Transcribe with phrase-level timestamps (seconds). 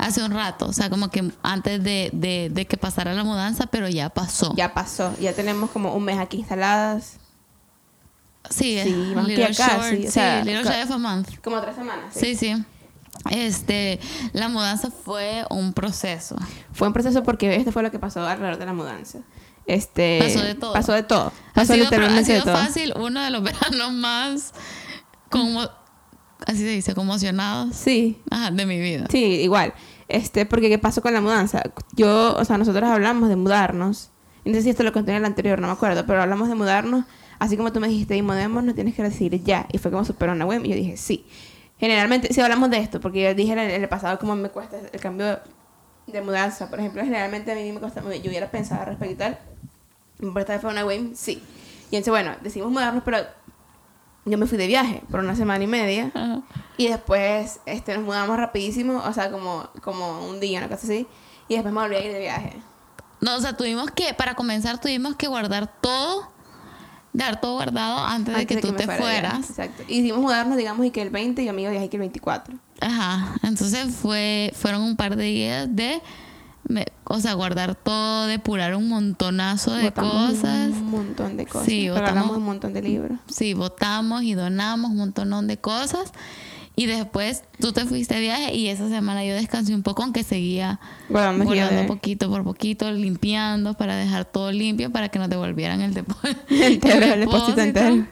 [0.00, 3.66] hace, un rato, o sea, como que antes de, de, de que pasara la mudanza,
[3.66, 4.54] pero ya pasó.
[4.56, 7.18] Ya pasó, ya tenemos como un mes aquí instaladas.
[8.48, 11.28] Sí, Sí, que Little acá, Short, sí, o sea, Little ca- Shy of a Month.
[11.42, 12.14] Como tres semanas.
[12.14, 12.54] Sí, sí.
[13.30, 14.00] Este,
[14.32, 16.36] la mudanza fue un proceso.
[16.72, 19.18] Fue un proceso porque este fue lo que pasó alrededor de la mudanza.
[19.66, 20.72] Este, Pasó de todo.
[20.72, 21.26] Pasó de todo.
[21.26, 22.62] Ha Pasó sido, ha literalmente de sido todo.
[22.64, 24.52] fácil, uno de los veranos más
[25.28, 25.60] como
[26.46, 29.06] así se dice, conmocionados Sí, ajá, de mi vida.
[29.10, 29.74] sí, igual.
[30.10, 31.62] Este, porque ¿qué pasó con la mudanza?
[31.94, 34.10] Yo, o sea, nosotros hablamos de mudarnos.
[34.44, 36.54] No sé si esto lo conté en el anterior, no me acuerdo, pero hablamos de
[36.54, 37.04] mudarnos.
[37.38, 39.66] Así como tú me dijiste, y mudémonos, tienes que decir ya.
[39.72, 40.64] Y fue como super una web.
[40.64, 41.26] Y yo dije, sí.
[41.78, 45.00] Generalmente, si hablamos de esto, porque yo dije en el, pasado cómo me cuesta el
[45.00, 45.40] cambio
[46.06, 46.68] de mudanza.
[46.68, 49.38] Por ejemplo, generalmente a mí me cuesta, yo hubiera pensado respecto tal.
[50.18, 51.42] Pero esta vez fue una web, sí.
[51.90, 53.18] Y entonces, bueno, decidimos mudarnos, pero
[54.30, 56.10] yo me fui de viaje por una semana y media.
[56.14, 56.42] Ajá.
[56.76, 61.06] Y después este, nos mudamos rapidísimo, o sea, como, como un día, una cosa así.
[61.46, 62.62] Y después me volví a ir de viaje.
[63.20, 66.30] No, o sea, tuvimos que, para comenzar, tuvimos que guardar todo,
[67.12, 69.50] dar todo guardado antes, de que de tú te fuera fueras.
[69.50, 69.82] Exacto.
[69.88, 72.56] Y hicimos mudarnos, digamos, y que el 20 y de viaje que el 24.
[72.80, 73.34] Ajá.
[73.42, 76.00] Entonces fue, fueron un par de días de,
[76.68, 80.68] me- o sea, guardar todo, depurar un montonazo de Botamos cosas.
[80.70, 81.66] Un montón de cosas.
[81.66, 83.18] Sí, botamos- un montón de libros.
[83.28, 86.12] Sí, votamos y donamos un montón de cosas.
[86.76, 90.22] Y después tú te fuiste de viaje y esa semana yo descansé un poco, aunque
[90.22, 90.80] seguía
[91.10, 95.92] Guardando, guardando poquito por poquito, limpiando para dejar todo limpio para que nos devolvieran el,
[95.94, 96.16] depo-
[96.48, 98.06] Entero, el depósito entero.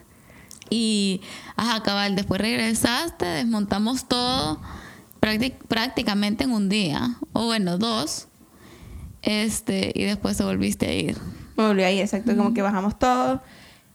[0.71, 1.23] Y,
[1.57, 4.61] ajá, cabal, después regresaste, desmontamos todo
[5.23, 8.28] prácti- prácticamente en un día, o bueno, dos.
[9.23, 11.17] Este, y después te volviste a ir.
[11.57, 12.37] Me volví ahí, exacto.
[12.37, 13.43] Como que bajamos todo.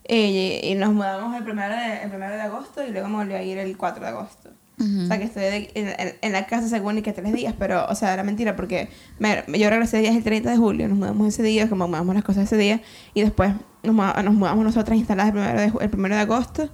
[0.06, 3.34] eh, y nos mudamos el primero, de, el primero de agosto y luego me volví
[3.34, 4.50] a ir el 4 de agosto.
[4.80, 7.86] O sea, que estoy de- en, en- la casa según y que tres días, pero,
[7.88, 11.28] o sea, era mentira porque me- yo regresé viaje el 30 de julio, nos mudamos
[11.30, 12.82] ese día, como mudamos las cosas ese día,
[13.14, 13.54] y después
[13.84, 16.70] nos, nos mudamos nosotras instaladas el primero, de, el primero de agosto,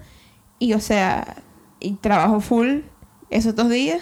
[0.58, 1.36] y, o sea,
[1.80, 2.80] y trabajo full
[3.30, 4.02] esos dos días,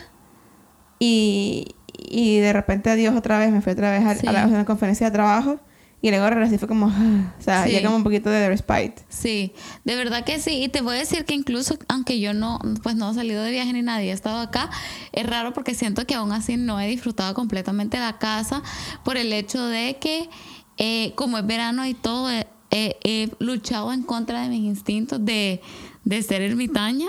[1.00, 1.76] y,
[2.08, 4.26] y de repente, adiós otra vez, me fui otra vez a, Sí.
[4.28, 5.60] a la, a una conferencia de trabajo,
[6.00, 7.72] y luego regresé fue como, ah, o sea, Sí.
[7.72, 9.04] ya como un poquito de respite.
[9.10, 9.54] Sí,
[9.84, 10.64] de verdad que sí.
[10.64, 13.50] Y te voy a decir que incluso, aunque yo no, pues no he salido de
[13.52, 14.70] viaje ni nadie, he estado acá,
[15.12, 18.62] es raro porque siento que aún así no he disfrutado completamente la casa
[19.04, 20.30] por el hecho de que,
[20.78, 25.26] eh, como es verano y todo, eh, eh, he luchado en contra de mis instintos
[25.26, 25.62] de,
[26.04, 27.08] de ser ermitaña.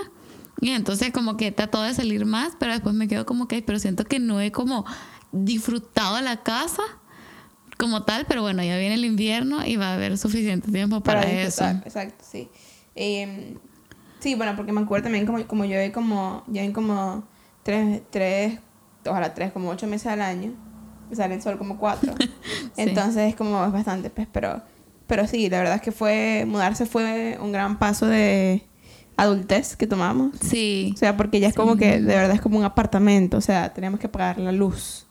[0.61, 3.61] Y entonces como que he tratado de salir más, pero después me quedo como que,
[3.61, 4.85] pero siento que no he como
[5.31, 6.83] disfrutado la casa
[7.77, 11.23] como tal, pero bueno, ya viene el invierno y va a haber suficiente tiempo para,
[11.31, 11.65] eso.
[11.65, 12.49] Exacto, sí.
[12.93, 13.55] Eh,
[14.19, 17.23] sí, bueno, porque me acuerdo también como, como yo hay como, yo hay como
[17.63, 18.59] tres, tres,
[19.05, 20.51] ojalá tres, como ocho meses al año.
[21.09, 22.13] Me sale el sol como cuatro.
[22.77, 24.61] Entonces es como es bastante, pues, pero,
[25.07, 28.68] pero sí, la verdad es que fue, mudarse fue un gran paso de
[29.21, 30.35] adultez que tomamos.
[30.41, 30.91] Sí.
[30.95, 33.73] O sea, porque ya es como que de verdad es como un apartamento, o sea,
[33.73, 35.05] tenemos que pagar la luz.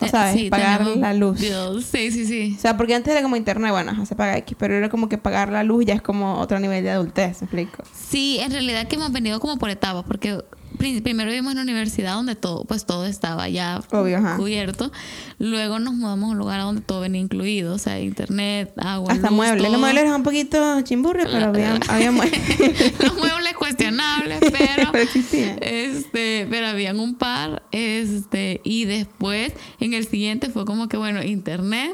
[0.00, 1.40] O sea, sí, pagar la luz.
[1.40, 1.84] bills.
[1.86, 2.54] Sí, sí, sí.
[2.56, 5.18] O sea, porque antes era como internet, bueno, se paga X, pero era como que
[5.18, 7.82] pagar la luz ya es como otro nivel de adultez, ¿me explico?
[7.92, 10.40] Sí, en realidad que hemos venido como por etapas, porque
[10.78, 14.90] primero vivimos en una universidad donde todo, pues todo estaba ya Obvio, cubierto.
[15.38, 19.28] Luego nos mudamos a un lugar donde todo venía incluido, o sea, internet, agua, Hasta
[19.28, 19.62] luz, muebles.
[19.62, 19.72] todo.
[19.72, 22.40] Los muebles eran un poquito chimburres, pero había, había muebles.
[23.02, 30.06] Los muebles cuestionables, pero Pero este, pero habían un par, este, y después en el
[30.06, 31.92] siguiente fue como que bueno, internet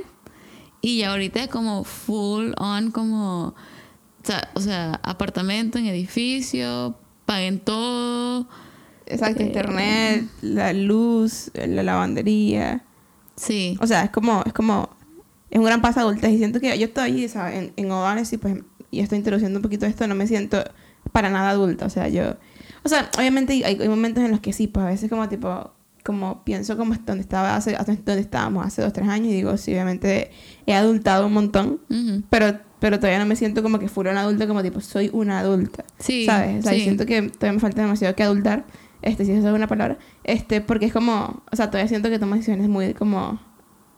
[0.81, 3.55] y ahorita es como full on como
[4.25, 6.95] o sea, o sea, apartamento en edificio,
[7.27, 8.49] paguen todo.
[9.07, 12.83] Exacto, Eh, internet, la luz, la lavandería.
[13.37, 13.77] Sí.
[13.81, 14.89] O sea, es como, es como,
[15.51, 16.31] es un gran paso adultez.
[16.33, 17.55] Y siento que yo estoy, ¿sabes?
[17.57, 18.57] En, en hogares y pues,
[18.91, 20.63] y estoy introduciendo un poquito esto, no me siento
[21.13, 21.87] para nada adulta.
[21.87, 22.37] O sea, yo,
[22.83, 25.73] o sea, obviamente hay, hay momentos en los que sí, pues a veces como tipo,
[26.05, 29.73] como pienso como donde estaba hace, donde estábamos hace dos, tres años y digo, sí,
[29.73, 30.31] obviamente
[30.67, 31.81] he adultado un montón.
[31.91, 32.23] Ujú.
[32.31, 35.39] pero pero todavía no me siento como que fuera una adulta como tipo soy una
[35.39, 36.83] adulta Sí, sabes o sea, sí.
[36.83, 38.67] siento que todavía me falta demasiado que adultar
[39.05, 42.19] este si esa es una palabra este porque es como o sea todavía siento que
[42.19, 43.39] tomo decisiones muy como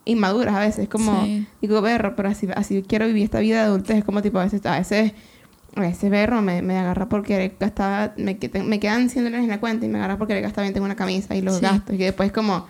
[0.04, 1.46] inmaduras a veces como Sí.
[1.62, 4.44] digo berro pero así así quiero vivir esta vida de adultez es como tipo a
[4.44, 5.12] veces a veces
[5.74, 9.60] a veces berro me, me agarra porque gastaba me, me quedan 100 dólares en la
[9.60, 11.62] cuenta y me agarra porque gastaba bien tengo una camisa y los Sí.
[11.62, 12.66] gastos y después como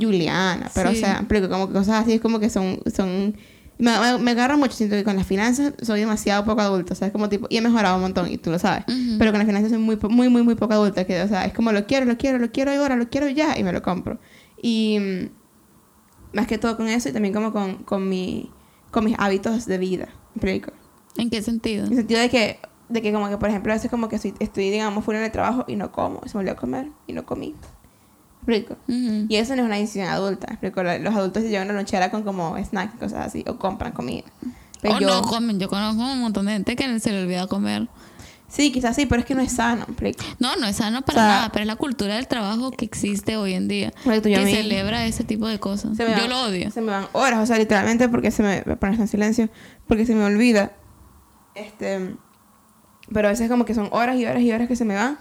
[0.00, 0.96] Juliana pero Sí.
[0.96, 3.36] o sea pero como que cosas así es como que son son
[3.78, 6.96] Me, me, me agarra mucho, siento que con las finanzas soy demasiado poco adulta, o
[6.96, 9.18] sea, es como tipo, y he mejorado un montón, y tú lo sabes, Ujú.
[9.18, 11.52] pero con las finanzas soy muy, muy, muy, muy poco adulta, que, o sea, es
[11.52, 14.18] como lo quiero, lo quiero, lo quiero ahora, lo quiero ya, y me lo compro.
[14.60, 18.50] Y mm, más que todo con eso, y también como con, con, mi,
[18.90, 20.72] con mis hábitos de vida, ¿me?
[21.16, 21.86] ¿En qué sentido?
[21.86, 22.58] En el sentido de que,
[22.88, 25.26] de que como que, por ejemplo, a veces como que estoy, estoy digamos, fuera en
[25.26, 27.54] el trabajo y no como, se me olvidó comer, y no comí.
[28.48, 28.76] ¿Me explico?
[29.28, 30.46] Y eso no es una decisión adulta.
[30.48, 30.82] ¿me explico?
[30.82, 34.24] Los adultos se llevan una lonchera con como snacks y cosas así, o compran comida.
[34.80, 35.60] Pero O yo, no comen.
[35.60, 37.88] Yo conozco un montón de gente que se le olvida comer.
[38.48, 39.84] sí, quizás sí, pero es que no es sano.
[39.86, 40.24] ¿me explico?
[40.38, 42.84] No, no es sano para O sea- nada, pero es la cultura del trabajo que
[42.86, 43.92] existe hoy en día.
[44.04, 45.90] Que celebra ese tipo de cosas.
[45.98, 46.70] Me Yo van- lo odio.
[46.70, 48.64] Se me van horas, o sea, literalmente porque se me...
[48.72, 49.50] A poner en silencio.
[49.86, 50.72] Porque se me olvida.
[51.54, 52.14] Este...
[53.12, 55.18] Pero a veces como que son horas y horas y horas que se me van.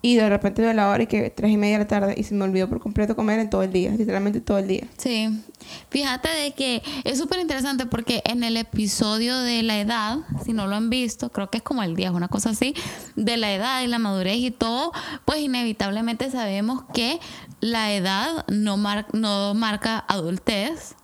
[0.00, 2.22] Y de repente veo la hora y que tres y media de la tarde y
[2.22, 3.90] se me olvidó por completo comer en todo el día.
[3.90, 4.84] Literalmente todo el día.
[4.96, 5.28] Sí.
[5.90, 10.68] Fíjate de que es súper interesante porque en el episodio de la edad, si no
[10.68, 12.74] lo han visto, creo que es como el 10, una cosa así,
[13.16, 14.92] de la edad y la madurez y todo,
[15.24, 17.18] pues inevitablemente sabemos que
[17.60, 20.94] la edad no, mar- no marca adultez.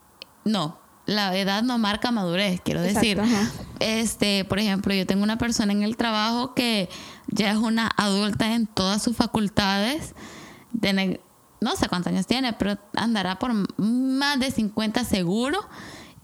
[0.45, 3.21] No, la edad no marca madurez, quiero Exacto, decir.
[3.21, 3.51] ajá.
[3.81, 6.89] Este, por ejemplo, yo tengo una persona en el trabajo que
[7.35, 10.15] ya es una adulta en todas sus facultades.
[10.81, 11.21] Tiene-
[11.61, 15.59] no sé cuántos años tiene, pero andará por más de 50 seguro.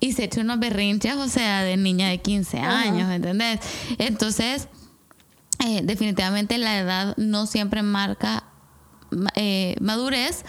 [0.03, 2.81] Y se echa unos berrinches, o sea, de niña de 15 Ajá.
[2.81, 3.61] años, ¿me entendés?
[3.99, 4.69] Entonces,
[5.59, 8.45] eh, definitivamente la edad no siempre marca
[9.11, 10.45] ma- eh, madurez,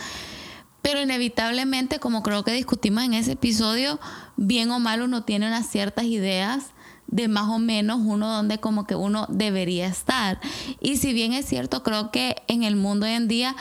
[0.82, 4.00] pero inevitablemente, como creo que discutimos en ese episodio,
[4.38, 6.68] bien o mal uno tiene unas ciertas ideas
[7.12, 10.40] de más o menos uno donde como que uno debería estar.
[10.80, 13.56] Y si bien es cierto, creo que en el mundo hoy en día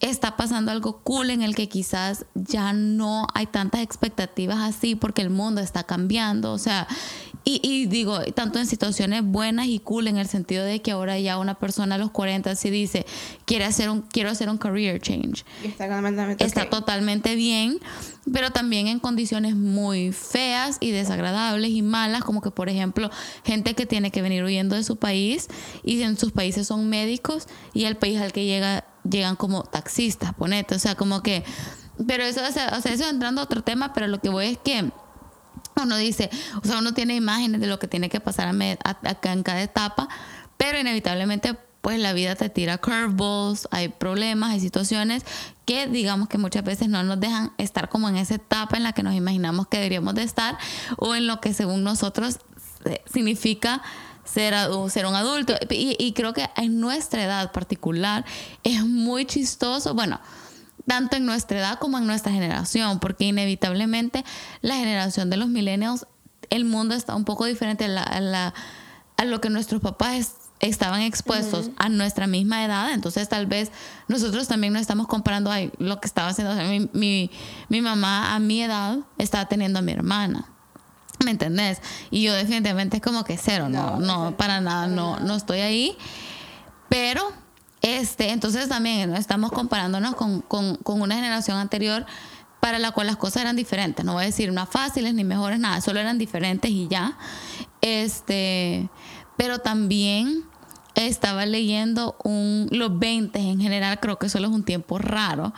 [0.00, 5.22] está pasando algo cool en el que quizás ya no hay tantas expectativas así porque
[5.22, 6.86] el mundo está cambiando, o sea,
[7.48, 11.16] y, y digo, tanto en situaciones buenas y cool en el sentido de que ahora
[11.20, 13.06] ya una persona a los 40 sí dice,
[13.44, 15.86] quiere hacer un, quiero hacer un career change está
[16.40, 17.78] está totalmente bien,
[18.32, 23.10] pero también en condiciones muy feas y desagradables y malas, como que por ejemplo
[23.44, 25.46] gente que tiene que venir huyendo de su país
[25.84, 30.34] y en sus países son médicos y el país al que llega llegan como taxistas,
[30.34, 31.44] ponete, o sea, como que,
[32.06, 34.90] pero eso, o sea, eso entrando a otro tema, pero lo que voy es que
[35.82, 36.30] uno dice,
[36.62, 38.54] o sea, uno tiene imágenes de lo que tiene que pasar
[39.04, 40.08] acá en cada etapa,
[40.56, 41.56] pero inevitablemente
[41.86, 45.24] pues la vida te tira curveballs, hay problemas, hay situaciones
[45.66, 48.92] que digamos que muchas veces no nos dejan estar como en esa etapa en la
[48.92, 50.58] que nos imaginamos que deberíamos de estar
[50.96, 52.40] o en lo que según nosotros
[53.04, 53.82] significa
[54.26, 54.54] ser,
[54.90, 55.54] ser un adulto.
[55.70, 58.24] Y, y creo que en nuestra edad particular
[58.64, 60.20] es muy chistoso, bueno,
[60.86, 64.24] tanto en nuestra edad como en nuestra generación, porque inevitablemente
[64.60, 66.06] la generación de los millennials,
[66.50, 68.54] el mundo está un poco diferente a, la- a la-
[69.16, 73.70] a lo que nuestros papás es- estaban expuestos a nuestra misma edad, entonces tal vez
[74.08, 77.30] nosotros también nos estamos comparando ay, lo que estaba haciendo, o sea, mi, mi,
[77.68, 80.50] mi mamá a mi edad estaba teniendo a mi hermana.
[81.24, 81.80] ¿Me entendés?
[82.10, 85.96] Y yo definitivamente es como que cero, no, No, para nada, no, no estoy ahí.
[86.88, 87.22] Pero,
[87.82, 89.16] este, entonces también ¿no?
[89.16, 92.06] estamos comparándonos con, con, con una generación anterior
[92.60, 94.04] para la cual las cosas eran diferentes.
[94.04, 97.16] No voy a decir unas fáciles ni mejores, nada, solo eran diferentes y ya.
[97.80, 98.88] Este,
[99.36, 100.44] pero también
[100.96, 105.52] estaba leyendo un, los 20 en general, creo que solo es un tiempo raro,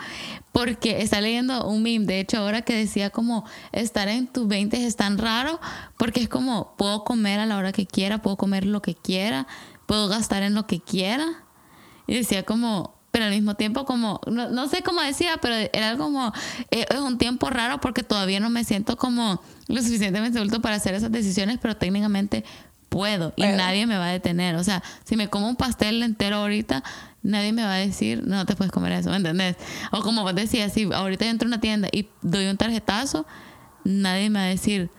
[0.52, 4.84] porque está leyendo un meme, de hecho, ahora que decía como estar en tus 20
[4.84, 5.60] es tan raro,
[5.96, 9.46] porque es como puedo comer a la hora que quiera, puedo comer lo que quiera,
[9.86, 11.44] puedo gastar en lo que quiera.
[12.08, 15.96] Y decía como, pero al mismo tiempo como, no, no sé cómo decía, pero era
[15.96, 16.32] como,
[16.70, 20.76] eh, es un tiempo raro porque todavía no me siento como lo suficientemente adulto para
[20.76, 22.44] hacer esas decisiones, pero técnicamente
[22.88, 24.56] puedo y nadie me va a detener.
[24.56, 26.82] O sea, si me como un pastel entero ahorita,
[27.22, 29.56] nadie me va a decir, no te puedes comer eso, ¿me entendés?
[29.92, 33.26] O como vos decías, si ahorita yo entro a una tienda y doy un tarjetazo,
[33.84, 34.90] nadie me va a decir,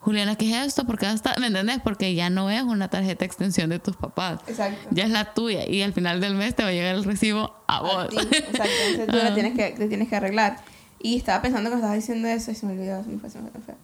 [0.00, 0.86] Juliana, ¿qué es esto?
[0.86, 1.80] ¿Por qué hasta, ¿Me entendés?
[1.82, 4.40] Porque ya no es una tarjeta extensión de tus papás.
[4.46, 4.88] Exacto.
[4.90, 7.56] Ya es la tuya y al final del mes te va a llegar el recibo
[7.66, 8.08] a A vos.
[8.08, 10.58] ti, Exacto, entonces tú la tienes que, te tienes que arreglar.
[11.00, 13.40] Y estaba pensando que estabas diciendo eso y se me olvidó, se me fue, se
[13.40, 13.74] me fue.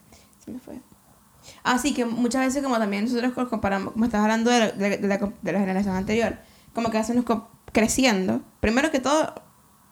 [0.45, 0.75] Se me fue.
[1.65, 4.71] Ah, sí, que muchas veces como también nosotros co- comparamos, como estás hablando de la,
[4.71, 6.37] de, de la, de la generación anterior,
[6.75, 7.25] como que hacen
[7.73, 9.35] creciendo, primero que todo,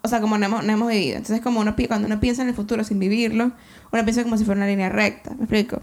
[0.03, 1.17] o sea, como no hemos, no hemos vivido.
[1.17, 3.53] Entonces, como uno, cuando uno piensa en el futuro sin vivirlo,
[3.93, 5.81] uno piensa como si fuera una línea recta, ¿me explico?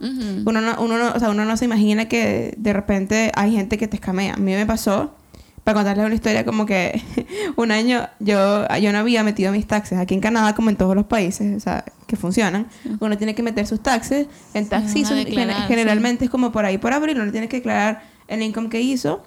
[0.47, 3.77] Uno, no, uno, no, o sea, uno no se imagina que de repente hay gente
[3.77, 4.33] que te escamea.
[4.35, 5.15] A mí me pasó,
[5.73, 7.01] para contarles una historia como que
[7.55, 9.97] un año yo, yo no había metido mis taxes.
[9.99, 12.67] Aquí en Canadá, como en todos los países, o sea, que funcionan,
[12.99, 15.17] uno tiene que meter sus taxes en tax uno season.
[15.17, 18.69] declarar, Gen- Generalmente es como por ahí por abril, uno tiene que declarar el income
[18.69, 19.23] que hizo.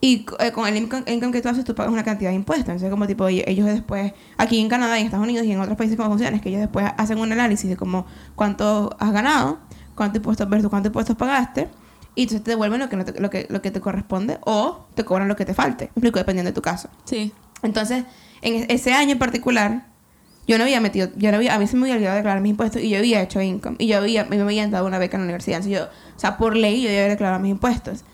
[0.00, 2.68] Y eh, con el income, income que tú haces, tú pagas una cantidad de impuestos.
[2.68, 5.60] Entonces, como tipo, ellos ellos después, aquí en Canadá y en Estados Unidos y en
[5.60, 9.10] otros países como funciona, es que ellos después hacen un análisis de como cuánto has
[9.12, 9.58] ganado,
[9.94, 11.68] cuánto impuestos versus cuánto impuestos pagaste.
[12.16, 14.86] Y entonces te devuelven lo que, no te- lo que, lo que te corresponde o
[14.96, 15.84] te cobran lo que te falte.
[15.94, 16.88] Me explico, dependiendo de tu caso.
[17.04, 17.32] Sí.
[17.62, 18.04] Entonces,
[18.42, 19.86] en e- ese año en particular,
[20.48, 22.50] yo no había metido, yo no había, a mí se me había olvidado declarar mis
[22.50, 23.76] impuestos y yo había hecho income.
[23.78, 25.58] Y yo había, me habían dado una beca en la universidad.
[25.58, 28.04] Entonces yo, o sea, por ley yo debía declarar mis impuestos.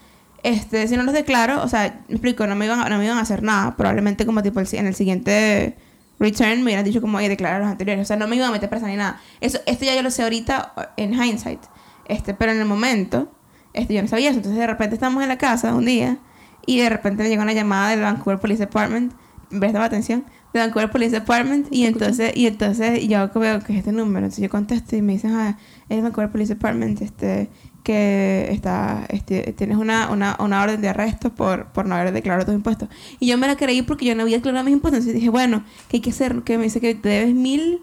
[0.42, 3.18] Este, si no los declaro, o sea, me explico, no me iban, no me iban
[3.18, 3.76] a hacer nada.
[3.76, 5.76] Probablemente como tipo el en el siguiente
[6.18, 8.04] return me hubieran dicho como, oye, declarar los anteriores.
[8.04, 9.20] O sea, no me iban a meter presa ni nada.
[9.40, 11.60] Eso, esto ya yo lo sé ahorita en hindsight.
[12.06, 13.30] Este, pero en el momento,
[13.74, 14.38] este, yo no sabía eso.
[14.38, 16.18] Entonces de repente estamos en la casa un día
[16.66, 19.12] y de repente me llegó una llamada del Vancouver Police Department.
[19.48, 20.24] Prestaba atención.
[20.52, 24.26] De Vancouver Police Department y entonces, y entonces yo veo que es este número.
[24.26, 25.56] Entonces yo contesto y me dicen, ah,
[25.88, 27.48] es Vancouver Police Department, este,
[27.82, 32.44] que está, este, tienes una, una, una orden de arresto por, por no haber declarado
[32.44, 32.90] tus impuestos.
[33.18, 34.98] Y yo me la creí porque yo no había declarado mis impuestos.
[34.98, 36.42] Entonces dije, bueno, ¿qué hay que hacer?
[36.42, 37.80] Que me dice que te debes mil,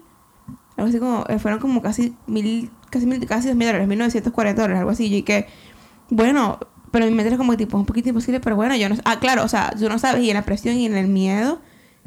[0.76, 3.98] algo así como, eh, fueron como casi mil, casi mil, casi dos mil dólares, mil
[3.98, 5.12] novecientos cuarenta dólares, algo así.
[5.12, 5.48] Y que,
[6.10, 6.58] bueno,
[6.90, 9.44] pero mi mente era como tipo un poquito imposible, pero bueno, yo no, ah, claro,
[9.44, 11.60] o sea, tú no sabes, y en la presión y en el miedo,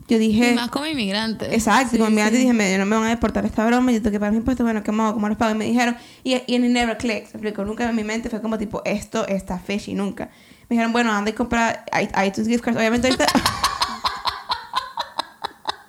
[0.07, 1.53] yo dije, Y más como inmigrante.
[1.55, 2.29] Exacto, Sí, como mi sí.
[2.31, 4.65] dije, me, no me van a deportar esta broma, yo tengo que pagar mis impuestos,
[4.65, 5.13] bueno, ¿qué hago?
[5.13, 5.51] ¿Cómo los pago?
[5.55, 8.41] Y me dijeron, y, y en Never Click, se explicó, nunca en mi mente fue
[8.41, 10.29] como tipo, esto está fishy, nunca.
[10.69, 11.85] Me dijeron, bueno, anda y compra
[12.25, 12.77] iTunes gift cards.
[12.77, 13.25] Obviamente ahorita...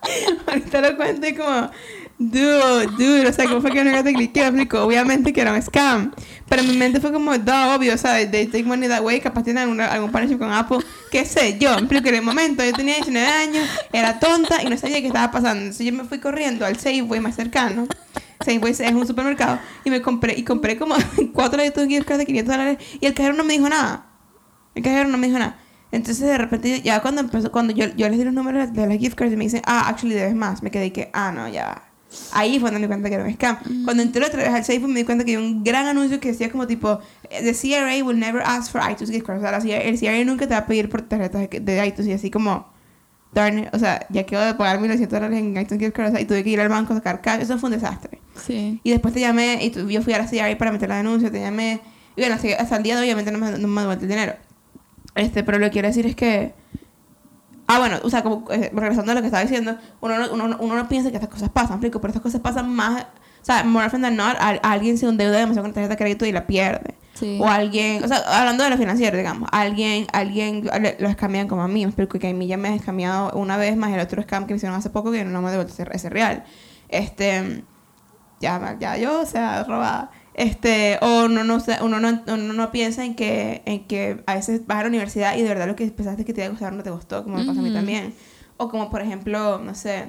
[0.47, 1.71] ahorita lo cuento y como,
[2.19, 4.47] dude, dude, o sea, ¿cómo fue que nunca te cliqué?
[4.47, 6.13] Obviamente que era un scam.
[6.49, 9.21] Pero en mi mente fue como, da, obvio, o sea, they take money that way,
[9.21, 10.79] capaz tienen algún partnership con Apple,
[11.11, 11.73] qué sé yo.
[11.75, 15.31] Explico, en el momento yo tenía 19 años, era tonta y no sabía qué estaba
[15.31, 15.63] pasando.
[15.63, 17.87] Entonces yo me fui corriendo al Safeway más cercano.
[18.45, 20.97] Safeway es un supermercado y me compré, y compré como
[21.33, 24.07] cuatro de estos gift cards de 500 dólares y el cajero no me dijo nada.
[24.75, 25.59] El cajero no me dijo nada.
[25.93, 28.99] Entonces de repente ya cuando empezó, cuando yo, yo les di los números de las
[28.99, 31.94] gift cards y me dicen, ah, actually debes más, me quedé que, ah, no, ya.
[32.33, 33.59] Ahí fue donde me di cuenta que era un scam.
[33.85, 36.29] Cuando entré otra vez al Safeway me di cuenta que había un gran anuncio que
[36.29, 39.41] decía como tipo, the CRA will never ask for iTunes gift cards.
[39.41, 42.07] O sea, la CRA el CRA nunca te va a pedir por tarjetas de, iTunes
[42.09, 42.69] y así como,
[43.33, 46.25] darn it, o sea, ya quedo de pagar 1900 dólares en iTunes gift cards y
[46.25, 47.41] tuve que ir al banco a sacar cash.
[47.43, 48.21] Eso fue un desastre.
[48.47, 48.81] Sí.
[48.85, 51.31] Y después te llamé y tú- yo fui a la CRA para meter la denuncia,
[51.33, 51.81] te llamé.
[52.17, 54.11] Y bueno, así- hasta el día de hoy obviamente no me, no me devuelto el
[54.11, 54.35] dinero.
[55.17, 56.55] Este, pero lo que quiero decir es que...
[57.75, 60.49] Ah, bueno, o sea, como eh, regresando a lo que estaba diciendo, uno no, uno,
[60.49, 63.03] no- uno no piensa que estas cosas pasan, explico, pero estas cosas pasan más...
[63.43, 65.99] O sea, more often than not, a, a alguien se endeuda demasiado con tarjeta de
[65.99, 66.95] crédito y la pierde.
[67.13, 67.39] Sí.
[67.41, 71.63] O alguien, o sea, hablando de lo financiero, digamos, alguien, alguien le- lo escamean como
[71.63, 74.01] a mí, me explico que a mí ya me han escameado una vez más el
[74.01, 76.45] otro scam que me hicieron hace poco que no me ha devuelto ese, ese real.
[76.89, 77.65] Este,
[78.41, 80.11] ya, ya yo, o sea, robada.
[80.35, 84.67] Este, o no, no, uno, no, uno no piensa en que, en que a veces
[84.67, 86.73] vas a la universidad y de verdad lo que pensaste que te iba a gustar
[86.73, 88.13] no te gustó, como me pasa a mí también.
[88.57, 90.09] O como, por ejemplo, no sé,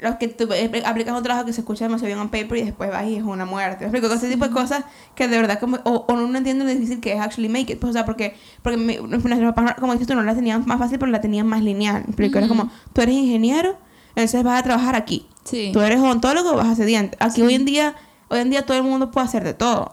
[0.00, 2.62] los que tú eh, aplicas un trabajo que se escucha demasiado bien on paper y
[2.62, 3.84] después vas y es una muerte.
[3.84, 4.12] ¿Me explico?
[4.12, 4.84] Ese tipo de cosas
[5.14, 5.76] que de verdad como...
[5.84, 7.78] O, o no entiendo lo difícil que es actually make it.
[7.78, 10.78] Pues, o sea, porque, porque mi- nuestros papás, como dices tú, no la tenían más
[10.78, 11.96] fácil, pero la tenían más lineal.
[12.02, 12.38] ¿Me explico?
[12.38, 12.56] Era Ujú.
[12.56, 13.76] como, tú eres ingeniero,
[14.16, 15.26] entonces vas a trabajar aquí.
[15.44, 15.70] Sí.
[15.72, 17.16] Tú eres odontólogo, vas a ser diente.
[17.20, 17.94] Aquí hoy en día...
[18.30, 19.92] Hoy en día todo el mundo puede hacer de todo.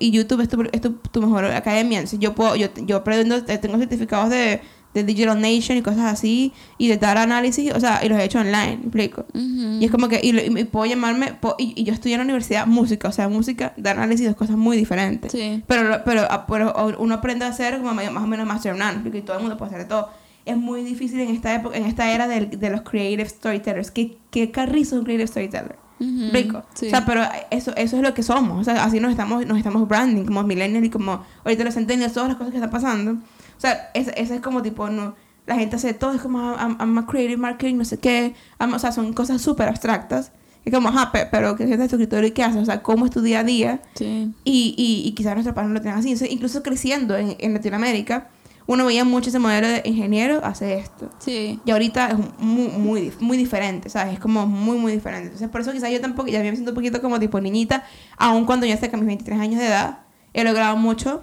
[0.00, 1.98] Y YouTube es tu, es tu, tu mejor academia.
[1.98, 4.60] Entonces yo puedo, yo, yo pretendo, eh, tengo certificados de,
[4.94, 8.24] de Digital Nation y cosas así, y de Data Analysis, o sea, y los he
[8.24, 9.24] hecho online, ¿me explico?
[9.34, 12.24] Y es como que, y, y puedo llamarme, po- y, y yo estudié en la
[12.24, 15.32] universidad música, o sea, música de análisis, dos cosas muy diferentes.
[15.32, 15.62] Sí.
[15.66, 19.22] Pero, pero, ah, pero uno aprende a hacer como más o menos master none, porque
[19.22, 20.08] todo el mundo puede hacer de todo.
[20.44, 23.90] Es muy difícil en esta época, en esta era del- de, los creative storytellers.
[23.90, 25.76] ¿Qué, qué carrizo es un creative storyteller?
[26.02, 26.32] Ujú.
[26.32, 26.62] Rico.
[26.74, 26.86] Sí.
[26.86, 28.60] O sea, pero eso, eso es lo que somos.
[28.60, 32.12] O sea, así nos estamos, nos estamos branding como millennials y como ahorita los centennials,
[32.12, 33.12] todas las cosas que están pasando.
[33.12, 35.14] O sea, ese, es como tipo, no,
[35.46, 38.34] la gente hace todo, es como, I'm, I'm a creative marketing, no sé qué.
[38.58, 40.32] I'm- o sea, son cosas súper abstractas.
[40.64, 42.62] Es como, ajá, pe- pero ¿qué sientes tu escritorio y qué haces?
[42.62, 43.80] O sea, ¿cómo es tu día a día?
[43.94, 44.32] Sí.
[44.44, 46.08] Y, y, y quizás nuestros padres no lo tengan así.
[46.10, 48.28] Entonces, incluso creciendo en, en Latinoamérica,
[48.66, 51.10] uno veía mucho ese modelo de ingeniero hace esto.
[51.18, 51.60] Sí.
[51.64, 54.14] Y ahorita es muy, muy, muy diferente, ¿sabes?
[54.14, 55.26] Es como muy, muy diferente.
[55.26, 57.84] Entonces, por eso quizás yo tampoco, ya me siento un poquito como tipo niñita,
[58.16, 59.98] aun cuando yo cerca de mis 23 años de edad,
[60.32, 61.22] he logrado mucho.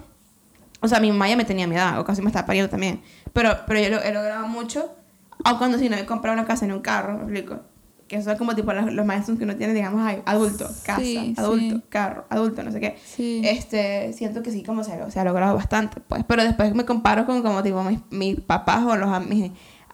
[0.82, 3.02] O sea, mi mamá ya me tenía mi edad, o casi me estaba pariendo también.
[3.32, 4.94] Pero, pero yo lo- he logrado mucho,
[5.44, 7.60] aun cuando si no he comprado una casa ni un carro, ¿me explico?
[8.10, 11.76] Que son como tipo los, los milestones que uno tiene, digamos, adulto, casa, Sí, adulto,
[11.76, 11.82] sí.
[11.88, 12.98] carro, adulto, no sé qué.
[13.06, 13.40] Sí.
[13.44, 16.24] Este, siento que sí, como se, se ha logrado bastante, pues.
[16.26, 19.52] Pero después me comparo con como tipo mis, mis papás o los, mis,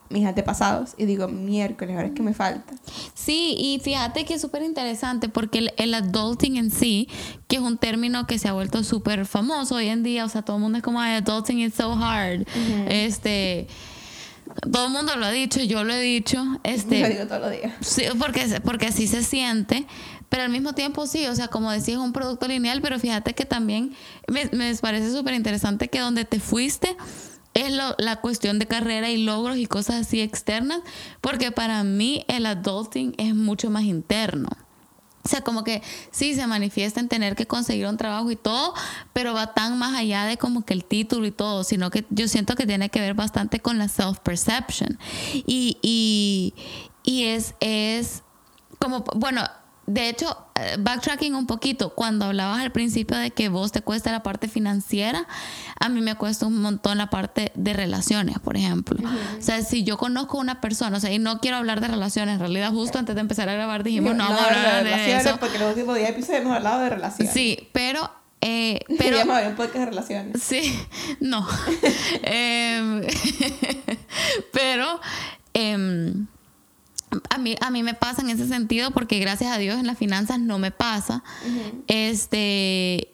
[0.09, 2.73] mis antepasados y digo, miércoles, ahora es que me falta.
[3.13, 7.09] Sí, y fíjate que es súper interesante porque el, el adulting en sí,
[7.49, 10.41] que es un término que se ha vuelto súper famoso hoy en día, o sea,
[10.41, 12.47] todo el mundo es como, "Ay, adulting is so hard.
[12.89, 13.67] Este,
[14.73, 17.51] todo el mundo lo ha dicho, yo lo he dicho, este, Lo digo todos los
[17.53, 17.73] días.
[17.81, 19.87] Sí, porque, porque así se siente,
[20.29, 23.35] pero al mismo tiempo sí, o sea, como decía, es un producto lineal, pero fíjate
[23.35, 23.95] que también
[24.29, 26.97] me, me parece súper interesante que donde te fuiste
[27.55, 30.81] es lo- la cuestión de carrera y logros y cosas así externas,
[31.21, 34.49] porque para mí el adulting es mucho más interno.
[35.27, 38.75] O sea, como que sí se manifiesta en tener que conseguir un trabajo y todo,
[39.13, 42.29] pero va tan más allá de como que el título y todo, sino que yo
[42.29, 45.01] siento que tiene que ver bastante con la self-perception.
[45.35, 46.55] Y, y,
[47.03, 48.23] y es, es
[48.79, 49.43] como, bueno,
[49.87, 54.11] de hecho, eh, backtracking un poquito, cuando hablabas al principio de que vos te cuesta
[54.11, 55.27] la parte financiera,
[55.79, 58.99] a mí me cuesta un montón la parte de relaciones, por ejemplo.
[59.39, 61.89] O sea, si yo conozco a una persona, o sea, y no quiero hablar de
[61.89, 64.91] relaciones, en realidad justo antes de empezar a grabar dijimos, no, vamos a hablar de,
[64.91, 65.37] relaciones, eso.
[65.39, 67.33] porque los últimos 10 episodios hemos hablado de relaciones.
[67.33, 68.11] Sí, pero...
[68.41, 70.43] Eh, pero un podcast de relaciones.
[70.43, 70.79] Sí,
[71.21, 71.47] no.
[72.23, 73.03] Em,
[74.53, 75.01] pero
[75.55, 76.27] em,
[77.31, 79.99] a, mí, a mí me pasa en ese sentido porque gracias a Dios en las
[79.99, 81.23] finanzas no me pasa.
[81.87, 83.13] Este.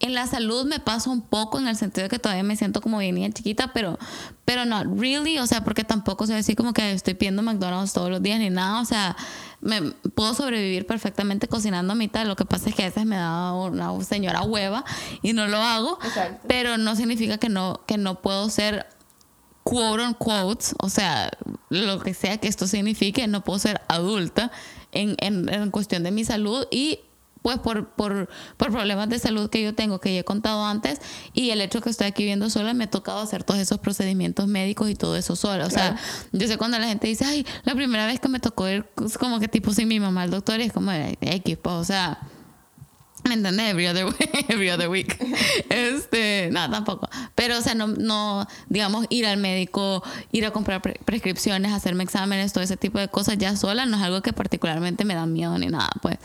[0.00, 2.82] En la salud me pasa un poco en el sentido de que todavía me siento
[2.82, 3.98] como bien niña chiquita, pero,
[4.44, 7.94] pero no, really, o sea, porque tampoco se ve así como que estoy pidiendo McDonald's
[7.94, 9.16] todos los días ni nada, o sea,
[9.62, 9.80] me
[10.14, 13.54] puedo sobrevivir perfectamente cocinando a mitad, lo que pasa es que a veces me da
[13.54, 14.84] una señora hueva
[15.22, 16.44] y no lo hago, Exacto.
[16.48, 18.86] pero no significa que no, que no puedo ser
[19.64, 21.30] quote on quotes, o sea,
[21.70, 24.52] lo que sea que esto signifique, no puedo ser adulta
[24.92, 27.00] en, en, en cuestión de mi salud y
[27.44, 31.02] pues por, por, por problemas de salud que yo tengo, que ya he contado antes,
[31.34, 34.46] y el hecho que estoy aquí viviendo sola, me ha tocado hacer todos esos procedimientos
[34.46, 35.66] médicos y todo eso sola.
[35.66, 35.94] O sea,
[36.32, 38.86] yo sé cuando la gente dice, ay, la primera vez que me tocó ir
[39.20, 42.18] como que tipo sin mi mamá al doctor, y es como X, pues, o sea,
[43.26, 43.70] ¿Me entendés?
[43.70, 45.16] Every other, week, every other week.
[45.70, 47.08] Este, no, tampoco.
[47.34, 52.04] Pero, o sea, no, no, digamos, ir al médico, ir a comprar pre- prescripciones, hacerme
[52.04, 55.26] exámenes, todo ese tipo de cosas ya sola no es algo que particularmente me da
[55.26, 56.18] miedo ni nada, pues.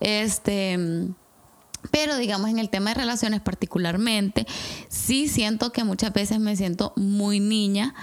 [0.00, 0.78] Este.
[1.90, 4.46] Pero digamos en el tema de relaciones particularmente,
[4.90, 7.94] sí siento que muchas veces me siento muy niña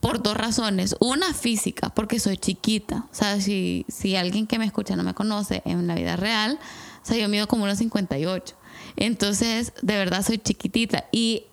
[0.00, 0.96] por dos razones.
[0.98, 3.04] Una física, porque soy chiquita.
[3.12, 6.58] O sea, si, si alguien que me escucha no me conoce en la vida real,
[7.02, 8.54] o sea, yo mido como unos 58.
[8.96, 11.04] Entonces, de verdad soy chiquitita.
[11.12, 11.44] Y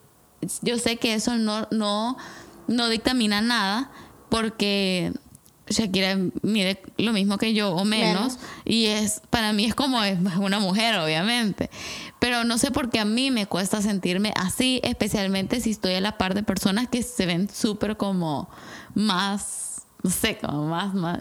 [0.61, 2.17] yo sé que eso no, no,
[2.67, 3.91] no dictamina nada
[4.29, 5.11] porque
[5.69, 8.39] Shakira mide lo mismo que yo o menos, Menos.
[8.65, 11.69] y es para mí es como es una mujer obviamente
[12.19, 16.01] pero no sé por qué a mí me cuesta sentirme así especialmente si estoy a
[16.01, 18.49] la par de personas que se ven súper como
[18.95, 21.19] más no sé como más más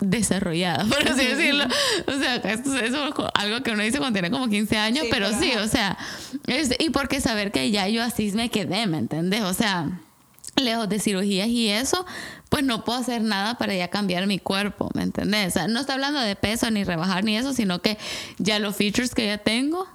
[0.00, 1.64] desarrolladas por así decirlo
[2.06, 5.10] o sea esto, eso es algo que uno dice cuando tiene como 15 años Sí,
[5.10, 5.62] pero pero sí ajá.
[5.64, 5.98] o sea
[6.46, 9.42] es- y porque saber que ya yo así me quedé ¿me entendés?
[9.42, 10.00] o sea
[10.56, 12.04] lejos de cirugías y eso,
[12.48, 15.48] pues no puedo hacer nada para ya cambiar mi cuerpo, ¿me entendés?
[15.48, 17.96] O sea, no está hablando de peso ni rebajar ni eso, sino que
[18.38, 19.86] ya los features que ya tengo,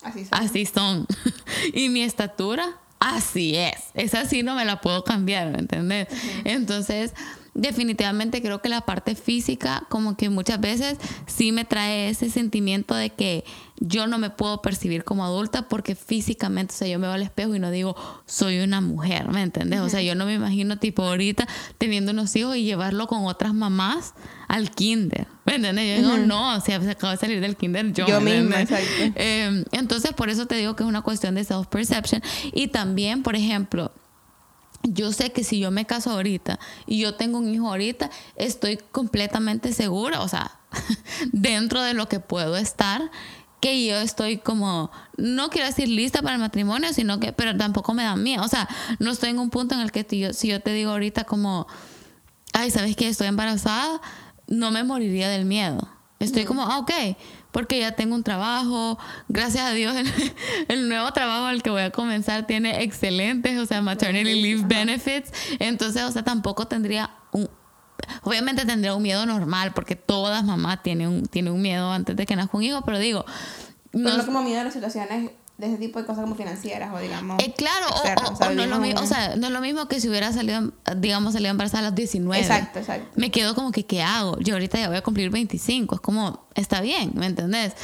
[0.00, 0.38] Así son.
[0.40, 1.06] así son.
[1.74, 2.68] y mi estatura,
[3.00, 3.74] así es.
[3.94, 6.06] Esa sí no me la puedo cambiar, ¿me entendés?
[6.44, 7.14] Entonces,
[7.54, 12.94] definitivamente creo que la parte física, como que muchas veces sí me trae ese sentimiento
[12.94, 13.44] de que
[13.78, 17.22] yo no me puedo percibir como adulta porque físicamente, o sea, yo me veo al
[17.22, 19.80] espejo y no digo, soy una mujer, ¿me entendés?
[19.80, 21.46] O sea, yo no me imagino tipo ahorita
[21.78, 24.14] teniendo unos hijos y llevarlo con otras mamás
[24.48, 26.00] al kinder, ¿me entendés?
[26.00, 28.06] Yo digo, no, o sea, se acaba de salir del kinder yo.
[28.06, 28.86] Yo ¿me misma, exacto.
[29.16, 32.22] Eh, entonces, por eso te digo que es una cuestión de self-perception.
[32.52, 33.92] Y también, por ejemplo,
[34.82, 38.76] yo sé que si yo me caso ahorita y yo tengo un hijo ahorita, estoy
[38.76, 40.58] completamente segura, o sea,
[41.32, 43.10] dentro de lo que puedo estar,
[43.60, 47.94] que yo estoy como, no quiero decir lista para el matrimonio, sino que, pero tampoco
[47.94, 48.42] me da miedo.
[48.42, 48.68] O sea,
[48.98, 51.68] no estoy en un punto en el que yo- si yo te digo ahorita como,
[52.52, 54.00] ay, ¿sabes que Estoy embarazada,
[54.48, 55.88] no me moriría del miedo.
[56.18, 56.90] Estoy como, ah, ok,
[57.52, 60.10] porque ya tengo un trabajo, gracias a Dios el,
[60.68, 65.30] el nuevo trabajo al que voy a comenzar tiene excelentes, o sea, maternity leave benefits,
[65.60, 67.48] entonces, o sea, tampoco tendría un...
[68.22, 72.26] Obviamente tendría un miedo normal, porque todas mamás tienen un, tienen un miedo antes de
[72.26, 73.24] que nazca un hijo, pero digo,
[73.92, 76.92] No, no, no como miedo a las situaciones de ese tipo de cosas como financieras
[76.92, 77.40] o digamos.
[77.40, 79.86] Eh, claro, o- o, O sea, o no lo o sea, no es lo mismo
[79.86, 82.40] que si hubiera salido, digamos, salido embarazada a los 19.
[82.42, 83.06] Exacto, exacto.
[83.14, 84.36] Me quedo como que, ¿qué hago?
[84.40, 85.94] Yo ahorita ya voy a cumplir 25.
[85.96, 87.74] Es como, está bien, ¿me entendés?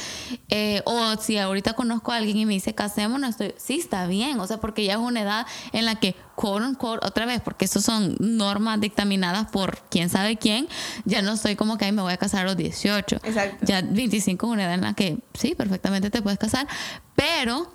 [0.49, 4.39] Eh, o si ahorita conozco a alguien y me dice, casémonos, estoy, sí, está bien.
[4.39, 7.65] O sea, porque ya es una edad en la que, quote unquote, otra vez, porque
[7.65, 10.67] eso son normas dictaminadas por quién sabe quién,
[11.05, 13.17] ya no estoy como que ahí me voy a casar a los 18.
[13.23, 13.65] Exacto.
[13.65, 16.67] Ya 25 es una edad en la que sí, perfectamente te puedes casar,
[17.15, 17.71] pero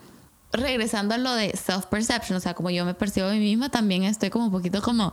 [0.54, 4.04] regresando a lo de self-perception, o sea, como yo me percibo a mí misma, también
[4.04, 5.12] estoy como un poquito como,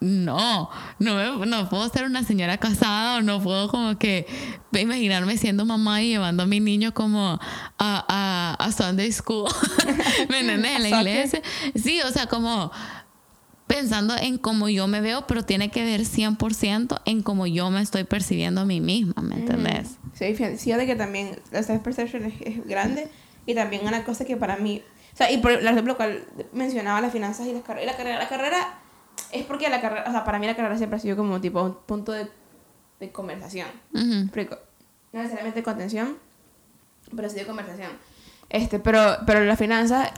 [0.00, 4.26] no, no, me- no puedo ser una señora casada o no puedo como que
[4.72, 7.38] imaginarme siendo mamá y llevando a mi niño como
[7.78, 9.48] a, a, a Sunday School,
[10.30, 10.76] ¿me entiendes?
[10.76, 11.42] En la iglesia.
[11.74, 12.72] Sí, o sea, como
[13.66, 17.80] pensando en cómo yo me veo, pero tiene que ver 100% en cómo yo me
[17.80, 19.90] estoy percibiendo a mí misma, ¿me entendés?
[20.14, 23.08] Sí, fíjate, que también la self-perception es, es grande
[23.50, 24.82] y también una cosa que para mí,
[25.12, 28.18] o sea, y por el ejemplo cual mencionaba las finanzas y las carreras, la carrera,
[28.18, 28.78] la carrera
[29.32, 31.62] es porque la carrera, o sea, para mí la carrera siempre ha sido como tipo
[31.62, 32.28] un punto de,
[33.00, 33.68] de conversación.
[33.92, 34.56] ¿Me explico?
[35.12, 36.16] No necesariamente contención,
[37.14, 37.90] pero sí de conversación.
[38.48, 40.10] Este, pero, pero la finanza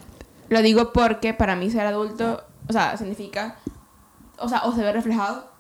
[0.49, 3.57] lo digo porque para mí ser adulto, o sea, significa,
[4.39, 5.51] o sea, o se ve reflejado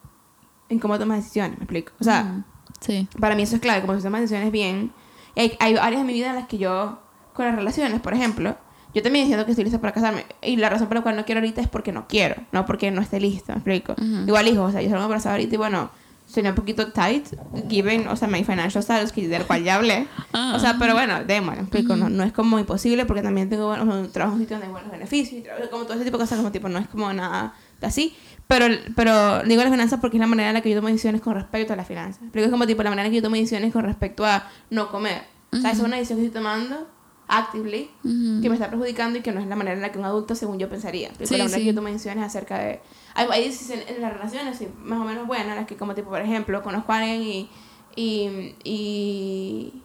[0.68, 1.92] en cómo tomas decisiones, me explico.
[2.00, 2.44] O sea, Ujú.
[2.80, 3.08] Sí.
[3.20, 4.92] para mí eso es clave, como si tomas decisiones bien.
[5.34, 6.98] Y hay, hay áreas de mi vida en las que yo,
[7.32, 8.56] con las relaciones, por ejemplo,
[8.94, 10.26] yo también siento que estoy lista para casarme.
[10.42, 12.90] Y la razón por la cual no quiero ahorita es porque no quiero, no porque
[12.90, 13.92] no esté lista, me explico.
[13.92, 14.26] Ujú.
[14.26, 15.90] Igual, hijo, o sea, yo salgo embarazada ahorita y bueno,
[16.26, 17.26] sería un poquito tight,
[17.68, 20.06] given, o sea, my financial status, que del cual ya hablé.
[20.32, 20.56] Ajá.
[20.56, 21.96] O sea, pero bueno, démosle, me explico.
[21.96, 24.66] no, no es como imposible porque también tengo bueno, un trabajo en un sitio donde
[24.66, 26.88] hay buenos beneficios, y trabajo como todo ese tipo de cosas, como tipo, no es
[26.88, 28.14] como nada de así.
[28.46, 31.22] Pero, pero digo las finanzas porque es la manera en la que yo tomo decisiones
[31.22, 32.22] con respecto a las finanzas.
[32.32, 34.90] Pero es como tipo la manera en que yo tomo decisiones con respecto a no
[34.90, 35.22] comer.
[35.52, 36.86] O sea, esa es una decisión que estoy tomando
[37.32, 38.40] actively Ujú.
[38.42, 40.34] que me está perjudicando y que no es la manera en la que un adulto,
[40.34, 41.08] según yo, pensaría.
[41.08, 41.64] Porque Sí, la sí.
[41.64, 42.80] que tomo decisiones acerca de...
[43.14, 46.10] Hay, hay decisiones en las relaciones sí, más o menos buenas, las que como tipo,
[46.10, 47.48] por ejemplo, conozco a alguien y...
[47.96, 49.82] y, y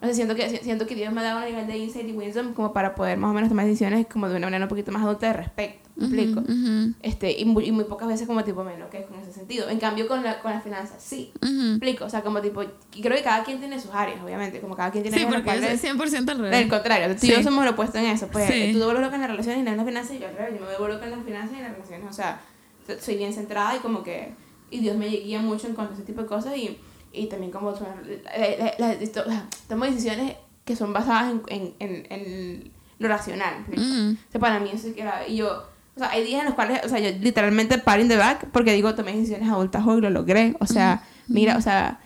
[0.00, 2.12] no sé, siento que, siento que Dios me ha dado un nivel de insight y
[2.12, 4.90] wisdom como para poder más o menos tomar decisiones como de una manera un poquito
[4.90, 5.81] más adulta de respeto.
[5.94, 6.40] ¿Me explico?
[6.40, 6.94] Ujú.
[7.02, 9.68] Este, y, muy, y muy pocas veces como tipo me enloquezco con ese sentido.
[9.68, 11.32] En cambio, con, la, con las finanzas, sí.
[11.42, 11.68] ¿Me Ujú.
[11.72, 12.04] explico?
[12.06, 12.62] O sea, como tipo...
[12.62, 14.60] Y creo que cada quien tiene sus áreas, obviamente.
[14.60, 16.66] Como cada quien tiene Sí, áreas las porque cuales- es 100% al del revés.
[16.70, 17.26] contrario, tú Sí.
[17.28, 18.28] y yo somos lo opuesto en eso.
[18.28, 18.70] Pues Sí.
[18.72, 20.36] tú te vuelves loca en las relaciones y no en las finanzas, y yo al
[20.36, 22.06] revés, yo me vuelvo loca en las finanzas y en las relaciones.
[22.08, 22.40] O sea,
[22.86, 24.32] so- soy bien centrada y como que.
[24.70, 26.78] Y Dios me guía mucho en cuanto a ese tipo de cosas y,
[27.12, 27.74] y también como.
[29.68, 33.54] tomo decisiones que son basadas en, en, en, en lo racional.
[33.68, 33.82] ¿me explico?
[33.82, 34.12] Ujú.
[34.28, 35.26] O sea, para mí eso es que era.
[35.26, 35.64] Y yo.
[35.96, 38.46] O sea, hay días en los cuales, o sea, yo literalmente paro in the back
[38.50, 40.56] porque digo, tomé decisiones adultas hoy, lo logré.
[40.60, 42.00] O sea, mira, o sea,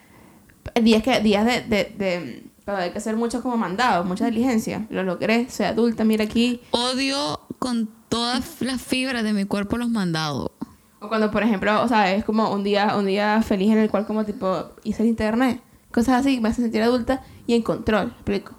[0.82, 4.86] días que días de, de, de pero hay que hacer mucho como mandado, mucha diligencia.
[4.90, 6.60] Lo logré, soy adulta, mira aquí.
[6.72, 10.50] Odio con todas las fibras de mi cuerpo los mandados.
[10.98, 13.88] O cuando, por ejemplo, o sea, es como un día, un día feliz en el
[13.88, 15.60] cual como tipo hice el internet.
[15.92, 18.54] Cosas así, me hace sentir adulta y en control, ¿me explico.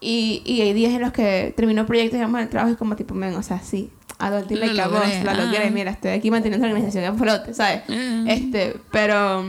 [0.00, 2.96] Y, y hay días en los que termino proyectos y vamos al trabajo y como
[2.96, 5.70] tipo, men, o sea, sí, adulting Lo like a logré, boss, la logré, ah.
[5.70, 7.82] mira, estoy aquí manteniendo la organización a flote, ¿sabes?
[7.88, 8.28] Mm.
[8.28, 9.44] Este, pero,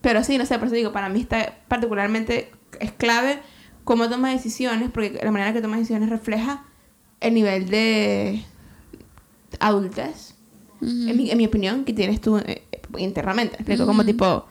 [0.00, 3.40] pero sí, no sé, por eso digo, para mí está particularmente, es clave
[3.84, 6.64] cómo tomas decisiones, porque la manera que tomas decisiones refleja
[7.20, 8.42] el nivel de
[9.60, 10.34] adultez,
[10.80, 12.66] en, mi, en mi opinión, que tienes tú eh,
[12.98, 13.56] internamente.
[13.56, 13.86] ¿me explico?
[13.86, 14.46] Como tipo...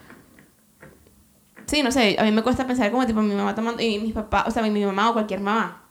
[1.66, 4.14] Sí, no sé, a mí me cuesta pensar como tipo mi mamá tomando, y mis
[4.14, 5.84] papás, o sea, mi, mi mamá o cualquier mamá,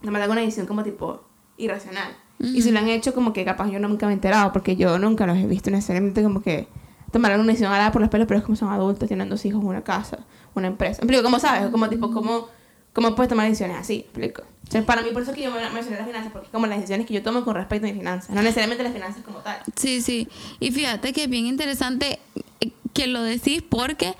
[0.00, 2.16] tomando alguna decisión como tipo irracional.
[2.40, 4.98] Y si lo han hecho como que capaz yo nunca me he enterado, porque yo
[4.98, 6.68] nunca los he visto necesariamente como que
[7.10, 9.62] tomar alguna decisión alada por los pelos, pero es como son adultos, tienen dos hijos,
[9.64, 10.18] una casa,
[10.54, 11.00] una empresa.
[11.02, 11.68] Explico, ¿cómo sabes?
[11.70, 12.48] Como tipo, ¿cómo,
[12.92, 14.06] cómo puedes tomar decisiones así?
[14.14, 14.42] ¿Me explico.
[14.68, 16.66] O sea, para mí, por eso que yo me mencioné las finanzas, porque es como
[16.66, 19.38] las decisiones que yo tomo con respecto a mis finanzas, no necesariamente las finanzas como
[19.38, 19.58] tal.
[19.76, 20.28] Sí, sí.
[20.60, 22.18] Y fíjate que es bien interesante
[22.60, 24.14] eh, que lo decís porque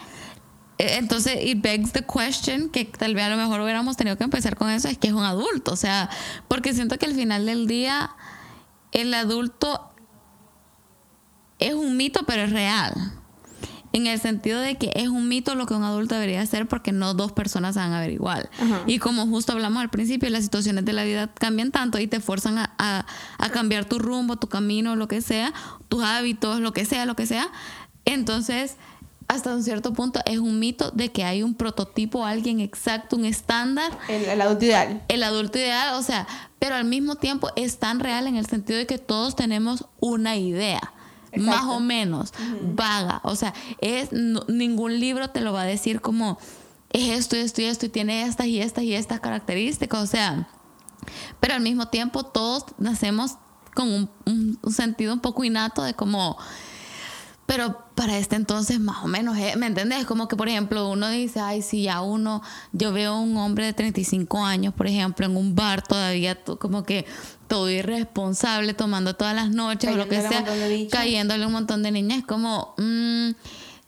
[0.79, 4.57] entonces it begs the question que tal vez a lo mejor hubiéramos tenido que empezar
[4.57, 6.09] con eso es que es un adulto, o sea,
[6.47, 8.11] porque siento que al final del día
[8.93, 9.91] el adulto
[11.59, 12.93] es un mito pero es real.
[13.95, 16.93] En el sentido de que es un mito lo que un adulto debería hacer porque
[16.93, 18.51] no dos personas van a ver igual.
[18.61, 18.83] Ajá.
[18.87, 22.21] Y como justo hablamos al principio, las situaciones de la vida cambian tanto y te
[22.21, 23.07] fuerzan a, a-
[23.39, 25.55] a cambiar tu rumbo, tu camino, lo que sea,
[25.89, 27.49] tus hábitos, lo que sea, lo que sea.
[28.05, 28.77] Entonces,
[29.29, 33.25] hasta un cierto punto es un mito de que hay un prototipo, alguien exacto, un
[33.25, 35.03] estándar El, el adulto ideal.
[35.09, 36.27] el adulto ideal, o sea,
[36.59, 40.37] pero al mismo tiempo es tan real en el sentido de que todos tenemos una
[40.37, 40.81] idea.
[41.31, 41.51] Exacto.
[41.51, 42.33] Más o menos,
[42.75, 43.21] vaga.
[43.23, 46.39] O sea, es no- ningún libro te lo va a decir como
[46.91, 50.03] es esto esto y esto y tiene estas y estas y estas características.
[50.03, 50.49] O sea,
[51.39, 53.33] Pero al mismo tiempo todos nacemos
[53.75, 56.37] con un, un- un sentido un poco innato de como,
[57.49, 59.55] pero para este entonces más o menos, ¿eh?
[59.57, 60.05] ¿me entiendes?
[60.05, 63.65] Como que, por ejemplo, uno dice, ay, si ya uno, yo veo a un hombre
[63.65, 67.07] de 35 años, por ejemplo, en un bar todavía, to- como que
[67.47, 71.91] todo irresponsable, tomando todas las noches o lo que Cayéndole sea, cayéndole un montón de
[71.91, 73.31] niñas, es como, mm,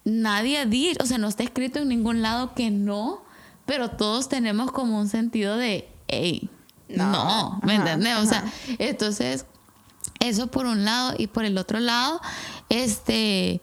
[0.05, 3.23] nadie dice, o sea, no está escrito en ningún lado que no,
[3.67, 6.49] pero todos tenemos como un sentido de, hey,
[6.89, 7.13] No.
[7.13, 8.17] no, ¿me Ajá, entiendes?
[8.19, 8.45] O sea,
[8.79, 9.45] entonces,
[10.21, 12.21] eso por un lado y por el otro lado,
[12.69, 13.61] este,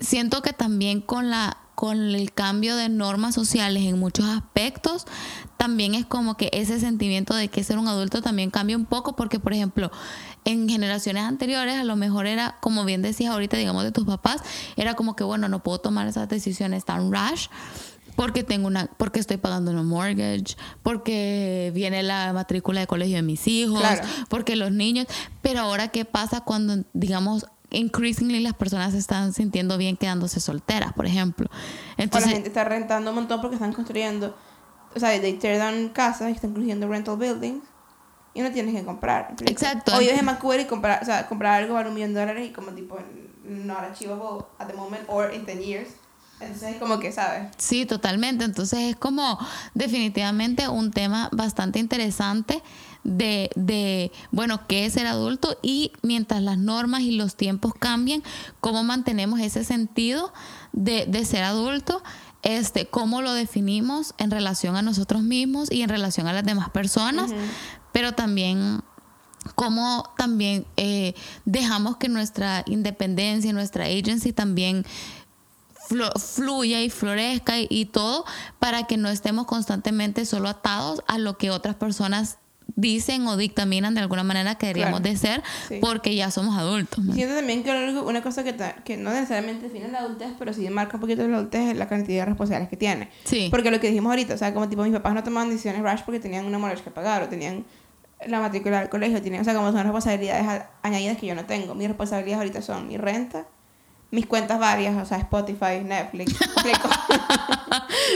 [0.00, 5.06] siento que también con la con el cambio de normas sociales en muchos aspectos,
[5.58, 9.14] también es como que ese sentimiento de que ser un adulto también cambia un poco,
[9.14, 9.92] porque por ejemplo,
[10.44, 14.42] en generaciones anteriores a lo mejor era, como bien decías ahorita, digamos de tus papás,
[14.74, 17.46] era como que, bueno, no puedo tomar esas decisiones tan rash,
[18.18, 23.22] porque tengo una porque estoy pagando una mortgage, porque viene la matrícula de colegio de
[23.22, 24.02] mis hijos, Claro.
[24.28, 25.06] porque los niños,
[25.40, 30.92] pero ahora qué pasa cuando digamos increasingly las personas se están sintiendo bien quedándose solteras,
[30.94, 31.46] por ejemplo.
[31.48, 31.54] o
[31.96, 34.36] la Entonces, gente está rentando un montón porque están construyendo,
[34.96, 37.62] o sea, they tear down casas y están construyendo rental buildings
[38.34, 39.26] y no tienes que comprar.
[39.26, 39.52] ¿me explico?
[39.52, 39.94] Exacto.
[39.94, 42.48] O vives en Vancouver y comprar, o sea, comprar algo vale un millón de dólares
[42.48, 42.98] y como tipo
[43.44, 45.88] not achievable at the moment or in 10 years.
[46.40, 47.48] Entonces es como que, ¿sabes?
[47.56, 48.44] Sí, totalmente.
[48.44, 49.38] Entonces es como
[49.74, 52.62] definitivamente un tema bastante interesante
[53.04, 58.22] de, de, bueno, qué es ser adulto y mientras las normas y los tiempos cambian,
[58.60, 60.32] cómo mantenemos ese sentido
[60.72, 62.02] de, de ser adulto,
[62.42, 66.70] este, cómo lo definimos en relación a nosotros mismos y en relación a las demás
[66.70, 67.32] personas,
[67.92, 68.82] pero también
[69.54, 74.84] cómo también eh, dejamos que nuestra independencia, nuestra agency también
[76.18, 78.24] fluya y florezca y, y todo
[78.58, 82.38] para que no estemos constantemente solo atados a lo que otras personas
[82.76, 85.12] dicen o dictaminan de alguna manera que deberíamos Claro.
[85.14, 85.78] de ser Sí.
[85.80, 87.02] porque ya somos adultos.
[87.02, 87.14] ¿no?
[87.14, 91.00] Siento también que una cosa que, no necesariamente define la adultez, pero sí marca un
[91.00, 93.10] poquito la adultez es la cantidad de responsabilidades que tiene.
[93.24, 93.48] Sí.
[93.50, 96.02] Porque lo que dijimos ahorita, o sea, como tipo mis papás no tomaban decisiones rash
[96.04, 97.64] porque tenían una mortgage que pagar o tenían
[98.26, 101.74] la matrícula del colegio, tenían, o sea, como son responsabilidades añadidas que yo no tengo.
[101.74, 103.46] Mis responsabilidades ahorita son mi renta,
[104.10, 106.34] mis cuentas varias, o sea, Spotify, Netflix.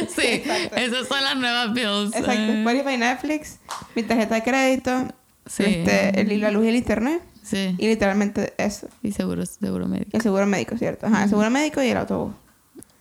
[0.09, 0.76] Sí, Exacto.
[0.76, 2.14] esas son las nuevas bills.
[2.16, 3.59] Exacto, Eh, Spotify, Netflix,
[3.94, 5.09] mi tarjeta de crédito,
[5.46, 5.64] Sí.
[5.64, 8.88] este, el- la luz y el internet, Sí, y literalmente eso.
[9.02, 10.11] y seguro, seguro médico.
[10.12, 11.07] El seguro médico, ¿cierto?
[11.07, 12.35] Ajá, el seguro médico y el autobús.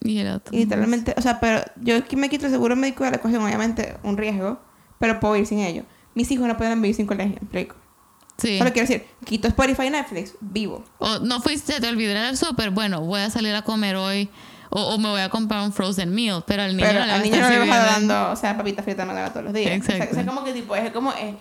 [0.03, 0.53] Y el otro.
[0.55, 3.43] Y literalmente, o sea, pero yo aquí me quito el seguro médico de la ecuación,
[3.43, 4.59] obviamente un riesgo,
[4.99, 5.83] pero puedo ir sin ello.
[6.15, 7.75] Mis hijos no pueden vivir sin colegio, ¿me explico.
[8.41, 8.57] Sí.
[8.57, 10.83] Solo quiero decir, quito Spotify y Netflix, vivo.
[10.97, 12.71] O no fuiste, te olvidé el súper.
[12.71, 14.29] Bueno, voy a salir a comer hoy.
[14.71, 16.43] O, o me voy a comprar un frozen meal.
[16.47, 18.35] Pero al niño pero no le al a niño no le vas a dando, o
[18.35, 19.71] sea, papita frita no todos los días.
[19.71, 20.03] Exacto.
[20.03, 21.11] O sea, o sea, como que tipo, es como...
[21.11, 21.35] eh,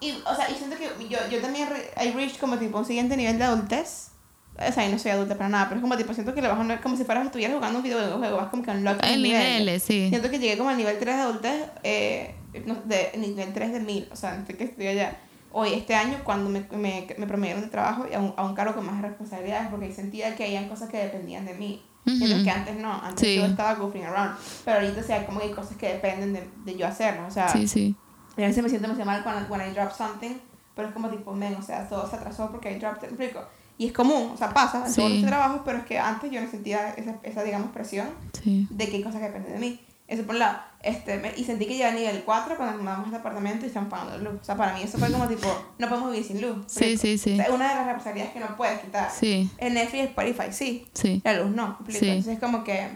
[0.00, 1.68] y, o sea, y siento que yo, yo también,
[2.00, 4.12] I reached como tipo un siguiente nivel de adultez.
[4.56, 6.48] O sea, y no soy adulta para nada, pero es como tipo, siento que le
[6.48, 9.84] vas a como si fueras estuvieras jugando un videojuego, vas como que unlock El niveles,
[9.84, 10.08] sí.
[10.08, 12.34] Siento que llegué como al nivel 3 de adultez, eh,
[12.66, 15.16] no, de nivel 3 de 1000, o sea, antes que estoy allá.
[15.50, 18.54] Hoy, este año, cuando me, me, me promovieron de trabajo y a un, a un
[18.54, 21.82] cargo con más responsabilidades, porque sentía que había cosas que dependían de mí.
[22.04, 22.44] Mientras Ujú.
[22.44, 23.36] que antes no, antes Sí.
[23.36, 24.34] yo estaba goofing around.
[24.64, 27.30] Pero ahorita, o sea, como que hay cosas que dependen de, de yo hacerlas, o
[27.34, 27.96] sea, Sí, sí.
[28.36, 30.34] a veces me siento emocional cuando when I drop something,
[30.74, 33.24] pero es como tipo, men, o sea, todo se atrasó porque I dropped it, ¿me
[33.26, 33.46] explico?
[33.76, 35.00] Y es común, o sea, pasa en Sí.
[35.00, 38.08] todos los trabajos, pero es que antes yo no sentía esa, esa digamos, presión
[38.42, 38.66] Sí.
[38.70, 39.80] de que hay cosas que dependen de mí.
[40.08, 40.58] Eso por un lado.
[40.82, 43.68] Este, me- y sentí que ya a nivel 4 cuando nos mudamos este apartamento y
[43.68, 44.40] están pagando luz.
[44.40, 45.46] O sea, para mí eso fue como tipo,
[45.78, 46.56] no podemos vivir sin luz.
[46.66, 47.00] Sí, ¿explico?
[47.02, 47.32] sí, sí.
[47.40, 49.10] O sea, una de las responsabilidades que no puedes quitar.
[49.10, 49.50] Sí.
[49.58, 50.88] El Netflix Spotify, sí.
[50.94, 51.20] Sí.
[51.24, 51.78] La luz no.
[51.88, 52.08] Sí.
[52.08, 52.88] Entonces es como que,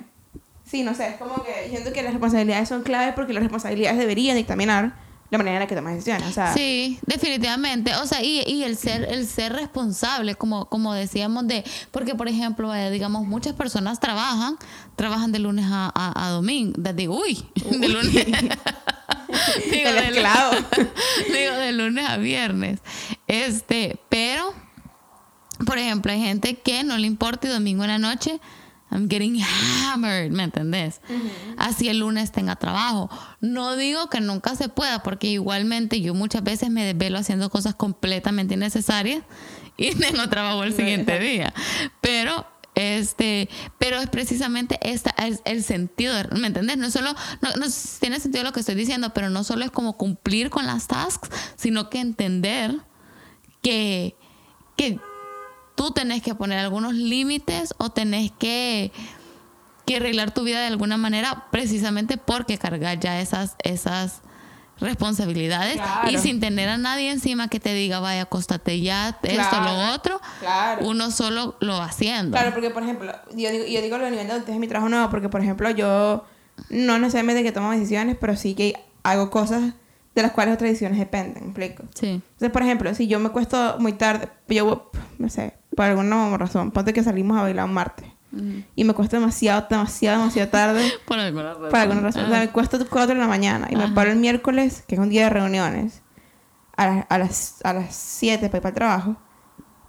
[0.65, 3.99] sí, no sé, es como que siento que las responsabilidades son claves porque las responsabilidades
[3.99, 4.95] deberían dictaminar
[5.33, 6.29] la manera en la que tomas decisiones.
[6.29, 7.95] O sea, Sí, definitivamente.
[7.97, 12.29] O sea, y, y el ser, el ser responsable, como, como decíamos, de, porque por
[12.29, 14.59] ejemplo, eh, digamos, muchas personas trabajan,
[14.95, 16.75] trabajan de lunes a, a, a domingo.
[16.77, 18.13] De, digo, uy, de lunes.
[19.71, 20.53] digo, El de esclavo.
[21.33, 22.81] digo, de lunes a viernes.
[23.27, 24.53] Este, pero,
[25.65, 28.39] por ejemplo, hay gente que no le importa y domingo en la noche.
[28.93, 31.01] I'm getting hammered, ¿me entendés?
[31.57, 33.11] Así el lunes tenga trabajo.
[33.41, 37.75] No digo que nunca se pueda, porque igualmente yo muchas veces me desvelo haciendo cosas
[37.75, 39.25] completamente innecesarias
[39.79, 41.55] y tengo trabajo el siguiente día.
[42.03, 46.79] Pero este, pero es precisamente esta el, el sentido, ¿me entendés?
[46.79, 47.67] No solo no, no
[48.01, 51.31] tiene sentido lo que estoy diciendo, pero no solo es como cumplir con las tasks,
[51.57, 52.77] sino que entender
[53.63, 54.17] que
[54.77, 54.99] que
[55.83, 58.93] tú tenés que poner algunos límites o tenés que,
[59.85, 64.23] que arreglar tu vida de alguna manera precisamente porque cargas ya esas, esas,
[64.81, 66.11] responsabilidades Claro.
[66.11, 69.65] y sin tener a nadie encima que te diga, vaya, acostate ya, esto, Claro.
[69.65, 70.87] lo otro, Claro.
[70.89, 72.33] uno solo lo va haciendo.
[72.37, 74.89] Claro, porque por ejemplo, yo digo, yo digo lo nivel de adultez en mi trabajo
[74.89, 76.25] nuevo, porque por ejemplo yo
[76.69, 79.73] no necesariamente que tomo decisiones, pero sí que hago cosas
[80.15, 81.85] de las cuales otras decisiones dependen, ¿me explico?
[81.95, 82.07] Sí.
[82.09, 86.71] Entonces, por ejemplo, si yo me cuesto muy tarde, yo, no sé, por alguna razón,
[86.71, 88.07] ponte que salimos a bailar un martes
[88.77, 91.69] y me cuesta demasiado, demasiado, demasiado tarde Por alguna razón.
[91.69, 92.25] por alguna razón.
[92.25, 95.01] O sea, me cuesta 4 de la mañana y me paro el miércoles, que es
[95.01, 96.01] un día de reuniones,
[96.77, 99.17] a, la- a las, a las 7 para ir para el trabajo.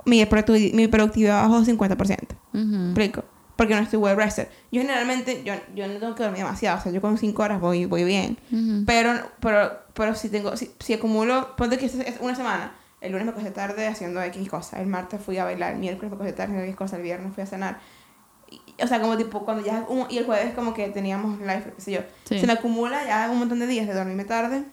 [0.06, 0.28] Mi,
[0.74, 1.98] mi productividad bajó 50%.
[1.98, 2.36] Ujú.
[2.54, 3.24] ¿Me explico?
[3.56, 4.50] Porque no estoy well rested.
[4.74, 6.80] Yo generalmente, yo, yo no tengo que dormir demasiado.
[6.80, 8.38] O sea, yo con 5 horas voy, voy bien.
[8.52, 8.84] Ujú.
[8.86, 12.74] Pero, pero, pero si tengo, si, si acumulo, ponte que es una semana.
[13.04, 14.80] El lunes me acosté tarde haciendo X cosas.
[14.80, 15.74] El martes fui a bailar.
[15.74, 16.98] El miércoles me acosté tarde haciendo X cosas.
[16.98, 17.80] El viernes fui a cenar.
[18.50, 19.86] Y- o sea, como tipo, cuando ya...
[19.88, 22.00] un- y el jueves como que teníamos live, qué sé yo.
[22.24, 22.40] Sí.
[22.40, 24.64] Se me acumula ya un montón de días de dormirme tarde.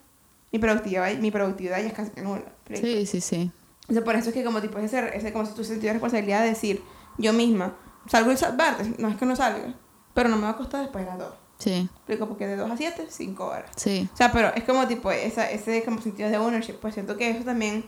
[0.53, 2.43] Mi productividad, mi productividad ya es casi nula.
[2.75, 3.51] Sí, sí, sí.
[3.89, 5.93] O sea, por eso es que como tipo ese, ese como si tu sentido de
[5.95, 6.83] responsabilidad de decir,
[7.19, 9.75] yo misma, salgo el martes, no es que no salga,
[10.15, 11.35] pero no me va a costar después de las 2.
[11.59, 13.71] Sí, Explico, porque de 2 a 7, 5 horas.
[13.77, 14.09] sí.
[14.13, 17.31] O sea, pero es como tipo esa, ese como sentido de ownership, pues siento que
[17.31, 17.85] eso también,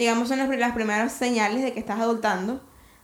[0.00, 2.60] digamos, son las, las primeras señales de que estás adultando,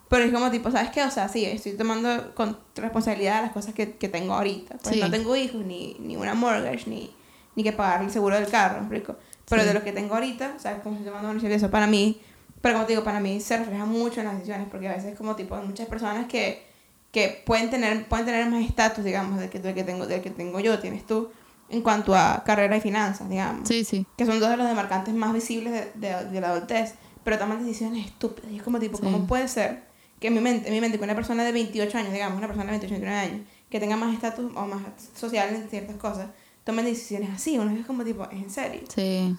[0.09, 1.03] pero es como tipo, ¿sabes qué?
[1.05, 4.77] O sea, sí, estoy tomando con responsabilidad las cosas que, que tengo ahorita.
[4.83, 5.01] Pues Sí.
[5.01, 7.15] no tengo hijos, ni, ni una mortgage, ni,
[7.55, 9.17] ni que pagar el seguro del carro, ¿me explico?
[9.49, 9.69] Pero Sí.
[9.69, 10.81] de lo que tengo ahorita, ¿sabes?
[10.83, 12.21] Como estoy tomando de eso para mí,
[12.63, 15.17] pero como te digo, para mí se refleja mucho en las decisiones, porque a veces
[15.17, 16.65] como tipo hay muchas personas que,
[17.13, 20.31] que pueden tener pueden tener más estatus, digamos, del que, del que tengo del que
[20.31, 21.31] tengo yo, tienes tú,
[21.69, 24.07] en cuanto a carrera y finanzas, digamos Sí, sí.
[24.17, 27.59] que son dos de los demarcantes más visibles de, de- de la adultez, pero toman
[27.65, 28.51] decisiones estúpidas.
[28.53, 29.03] Y es como tipo, Sí.
[29.03, 29.85] ¿cómo puede ser
[30.21, 32.47] que en mi mente, en mi mente, que una persona de 28 años, digamos, una
[32.47, 34.81] persona de 28, 29 años, que tenga más estatus o más
[35.19, 36.29] social en ciertas cosas,
[36.65, 37.59] tomen decisiones así?
[37.59, 38.83] Uno es como tipo, ¿es en serio?
[38.95, 39.37] Sí.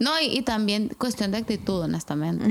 [0.00, 2.44] No, y, y también cuestión de actitud, honestamente.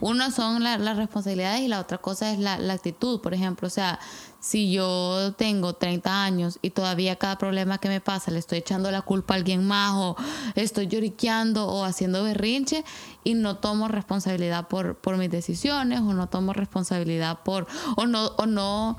[0.00, 3.68] Uno son la- las responsabilidades y la otra cosa es la, la actitud, por ejemplo.
[3.68, 4.00] O sea,
[4.44, 8.90] si yo tengo 30 años y todavía cada problema que me pasa le estoy echando
[8.90, 10.16] la culpa a alguien más o
[10.54, 12.84] estoy lloriqueando o haciendo berrinche
[13.24, 17.66] y no tomo responsabilidad por, por mis decisiones o no tomo responsabilidad por...
[17.96, 18.26] o no...
[18.36, 18.98] O no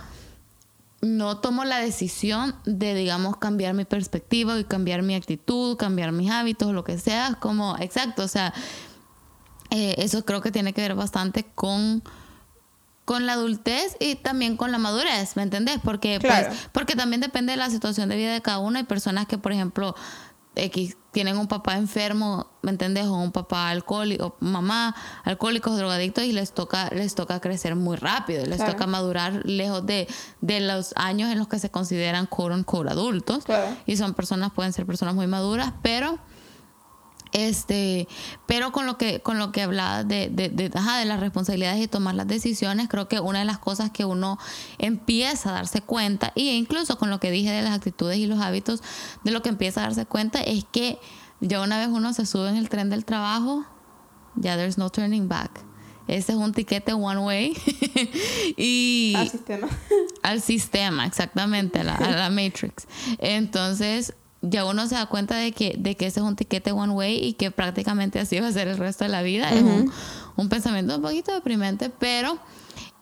[1.01, 6.31] no tomo la decisión de, digamos, cambiar mi perspectiva y cambiar mi actitud, cambiar mis
[6.31, 8.55] hábitos, lo que sea, como, exacto, o sea,
[9.69, 12.01] eh, eso creo que tiene que ver bastante con
[13.05, 15.79] con la adultez y también con la madurez, ¿me entendés?
[15.83, 18.77] Porque, pues, porque también depende de la situación de vida de cada uno.
[18.79, 19.95] Hay personas que, por ejemplo,
[20.55, 23.05] X, tienen un papá enfermo, ¿me entendés?
[23.07, 28.45] O un papá alcohólico, mamá alcohólicos, drogadictos y les toca, les toca crecer muy rápido,
[28.45, 28.71] les Claro.
[28.73, 30.07] toca madurar lejos de,
[30.41, 33.43] de los años en los que se consideran quote unquote adultos.
[33.45, 33.67] Claro.
[33.85, 36.19] Y son personas, pueden ser personas muy maduras, pero
[37.35, 38.07] este,
[38.45, 41.83] pero con lo que, con lo que hablaba de, de, de, ajá, de las responsabilidades
[41.83, 44.39] y tomar las decisiones, creo que una de las cosas que uno
[44.77, 48.39] empieza a darse cuenta, y incluso con lo que dije de las actitudes y los
[48.39, 48.81] hábitos,
[49.25, 50.97] de lo que empieza a darse cuenta es que
[51.41, 53.65] ya una vez uno se sube en el tren del trabajo,
[54.35, 55.51] ya there's no turning back.
[56.07, 57.53] Ese es un tiquete one way.
[58.57, 59.67] y Al sistema.
[60.23, 62.87] al sistema, exactamente, a la, a la Matrix.
[63.17, 64.13] Entonces,
[64.49, 67.15] ya uno se da cuenta de que, de que ese es un tiquete one way
[67.23, 69.49] y que prácticamente así va a ser el resto de la vida.
[69.49, 69.91] Es un,
[70.35, 72.39] un pensamiento un poquito deprimente, pero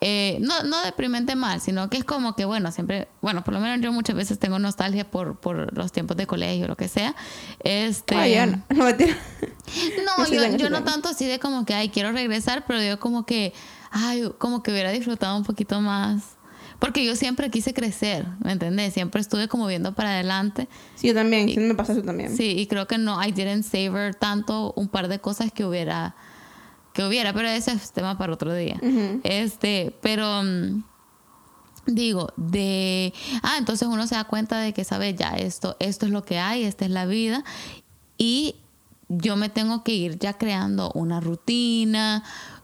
[0.05, 3.61] eh, no, no deprimente mal, sino que es como que, bueno, siempre, bueno, por lo
[3.61, 7.15] menos yo muchas veces tengo nostalgia por, por los tiempos de colegio, lo que sea.
[7.63, 8.89] Este, Ay, no, no
[10.29, 13.53] yo, yo no tanto así de como que, ay, quiero regresar, pero yo como que,
[13.91, 16.32] ay, como que hubiera disfrutado un poquito más.
[16.83, 18.93] Porque yo siempre quise crecer, ¿me entendés?
[18.93, 20.67] Siempre estuve como viendo para adelante.
[20.95, 22.35] Sí, yo también, sí me pasa eso también.
[22.35, 26.13] Sí, y creo que no, I didn't savor tanto un par de cosas que hubiera,
[26.91, 28.81] que hubiera, pero ese es tema para otro día.
[28.81, 29.21] Ujú.
[29.23, 30.83] Este, pero mm,
[31.85, 36.11] digo, de, ah, entonces uno se da cuenta de que, sabe, ya esto, esto es
[36.11, 37.45] lo que hay, esta es la vida
[38.17, 38.57] y
[39.07, 42.23] yo me tengo que ir ya creando una rutina,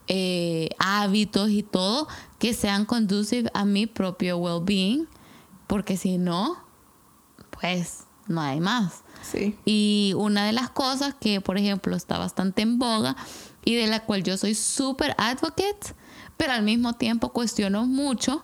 [0.09, 2.07] eh, hábitos y todo
[2.39, 5.07] que sean conducive a mi propio well-being,
[5.67, 6.57] porque si no,
[7.51, 9.03] pues no hay más.
[9.21, 9.55] Sí.
[9.65, 13.15] Y una de las cosas que, por ejemplo, está bastante en boga
[13.63, 15.93] y de la cual yo soy súper advocate,
[16.37, 18.43] pero al mismo tiempo cuestiono mucho,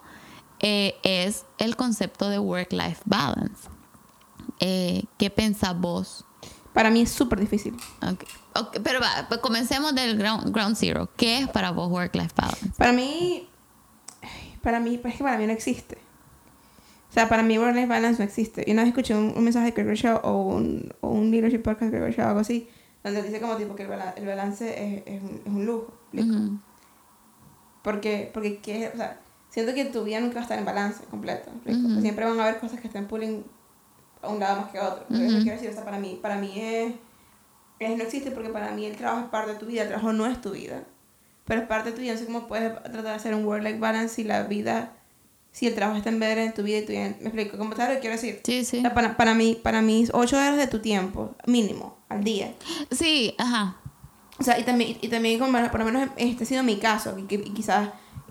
[0.60, 3.70] eh, es el concepto de work-life balance.
[4.60, 6.26] Eh, ¿Qué pensás vos?
[6.76, 7.74] Para mí es súper difícil.
[8.08, 8.24] Ok,
[8.54, 11.10] ok, pero va, pues comencemos del ground, ground zero.
[11.18, 12.70] ¿Qué es para vos work-life balance?
[12.78, 13.48] Para mí,
[14.62, 15.98] para mí, pues es que para mí no existe.
[17.10, 18.64] O sea, para mí work-life balance no existe.
[18.68, 21.60] Y una vez escuché un, un mensaje de Gregor Shaw o un, o un leadership
[21.64, 22.70] podcast de Gregor Shaw o algo así,
[23.04, 25.94] donde dice como tipo que el, bala- el balance es, es, un, es un lujo.
[27.84, 28.92] Porque, porque ¿qué?
[28.94, 29.20] o sea,
[29.50, 31.52] siento que tu vida nunca va a estar en balance completo.
[32.02, 33.46] Siempre van a haber cosas que estén pulling
[34.26, 35.06] a un lado más que a otro.
[35.10, 35.44] Pero eso Ujú.
[35.44, 36.94] quiero decir, o sea, para mí, para mí es,
[37.80, 40.14] es- no existe porque para mí el trabajo es parte de tu vida, el trabajo
[40.14, 40.84] no es tu vida.
[41.46, 43.78] Pero es parte de tu vida, no sé cómo puedes tratar de hacer un work-life
[43.80, 44.94] balance si la vida,
[45.52, 47.96] si el trabajo está en tu vida y tu vida, me explico, ¿cómo sabes lo
[47.96, 48.42] que quiero decir?
[48.44, 48.82] Sí, O sí.
[48.82, 52.54] sea, para, para mí, para mí, ocho horas de tu tiempo, mínimo, al día.
[52.92, 53.78] Sí, ajá.
[54.40, 57.16] O sea, y también, y también como, por lo menos este ha sido mi caso,
[57.18, 57.90] y, y quizás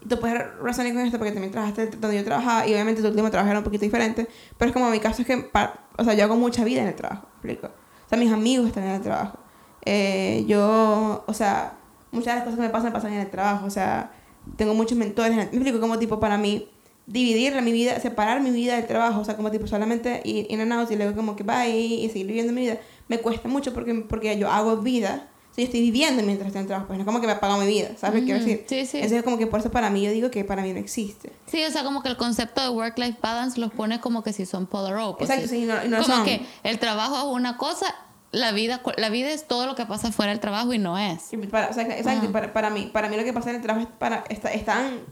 [0.08, 3.30] tú puedes razonar con esto porque también trabajaste donde yo trabajaba y obviamente tu último
[3.30, 4.26] trabajo era un poquito diferente,
[4.58, 5.50] pero es como mi caso es que,
[5.98, 7.74] o sea, yo hago mucha vida en el trabajo, ¿me explico?
[8.04, 9.38] O sea, mis amigos están en el trabajo.
[9.86, 11.74] Eh, yo, o sea,
[12.12, 14.12] muchas de las cosas que me pasan, pasan en el trabajo, o sea,
[14.56, 16.68] tengo muchos mentores, en el- me explico como tipo para mí
[17.06, 20.60] dividir mi vida, separar mi vida del trabajo, o sea, como tipo solamente ir in
[20.60, 22.78] and out y luego como que bye y seguir viviendo mi vida,
[23.08, 26.62] me cuesta mucho porque, porque yo hago vida, o sea, yo estoy viviendo mientras estoy
[26.62, 28.40] en trabajo, pues no es como que me apago mi vida, ¿sabes lo que quiero
[28.44, 28.64] decir?
[28.68, 28.96] Sí, sí.
[28.98, 31.32] Entonces como que por eso para mí yo digo que para mí no existe.
[31.46, 34.46] Sí, o sea, como que el concepto de work-life balance los pone como que si
[34.46, 35.44] son polar opposites.
[35.44, 36.24] Exacto, sí, y no, y no como son.
[36.24, 37.86] que el trabajo es una cosa,
[38.32, 41.22] la vida, la vida es todo lo que pasa fuera del trabajo y no es.
[41.22, 42.32] Sí, para, o sea, exacto, y Ajá.
[42.32, 44.64] para, para mí, para mí lo que pasa en el trabajo es, para, está, es
[44.64, 45.02] tan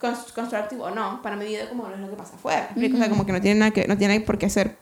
[0.00, 2.60] cons- constructivo o no, para mi vida como no es lo que pasa afuera.
[2.76, 2.94] ¿me explico?
[2.94, 4.78] O sea, como que no tiene nada que, no tiene por qué ser,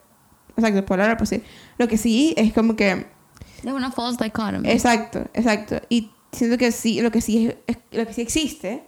[0.55, 1.47] exacto, polar opposite.
[1.79, 3.07] Lo que sí es como que
[3.65, 4.69] Es una false dichotomy.
[4.71, 5.81] Exacto, exacto.
[5.89, 7.53] Y siento que sí, lo que sí,
[7.91, 8.85] lo que sí existe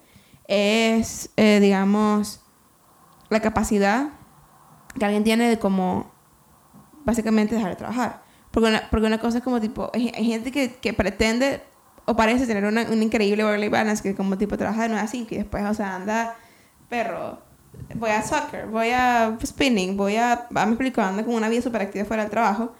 [0.46, 2.40] es, eh, digamos,
[3.28, 4.10] la capacidad
[4.98, 6.10] que alguien tiene de como,
[7.04, 8.22] básicamente, dejar de trabajar.
[8.50, 11.62] Porque una, porque una cosa es como tipo, hay, gente que, que pretende
[12.04, 15.06] o parece tener una, un increíble work-life balance que como tipo trabaja de 9 a
[15.06, 16.34] 5 y después, o sea, anda,
[16.88, 17.38] perro,
[17.94, 21.62] voy a soccer, voy a spinning, voy a, a me explico, anda con una vida
[21.62, 22.72] súper activa fuera del trabajo.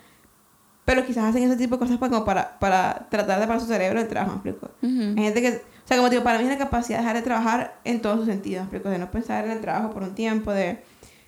[0.90, 3.68] Pero quizás hacen ese tipo de cosas para, como para, para tratar de parar su
[3.68, 4.74] cerebro el trabajo, ¿me explico?
[4.82, 5.14] Ujú.
[5.16, 7.22] Hay gente que, o sea, como digo, para mí es la capacidad de dejar de
[7.22, 8.88] trabajar en todos sus sentidos, ¿me explico?
[8.88, 10.82] De no pensar en el trabajo por un tiempo, de...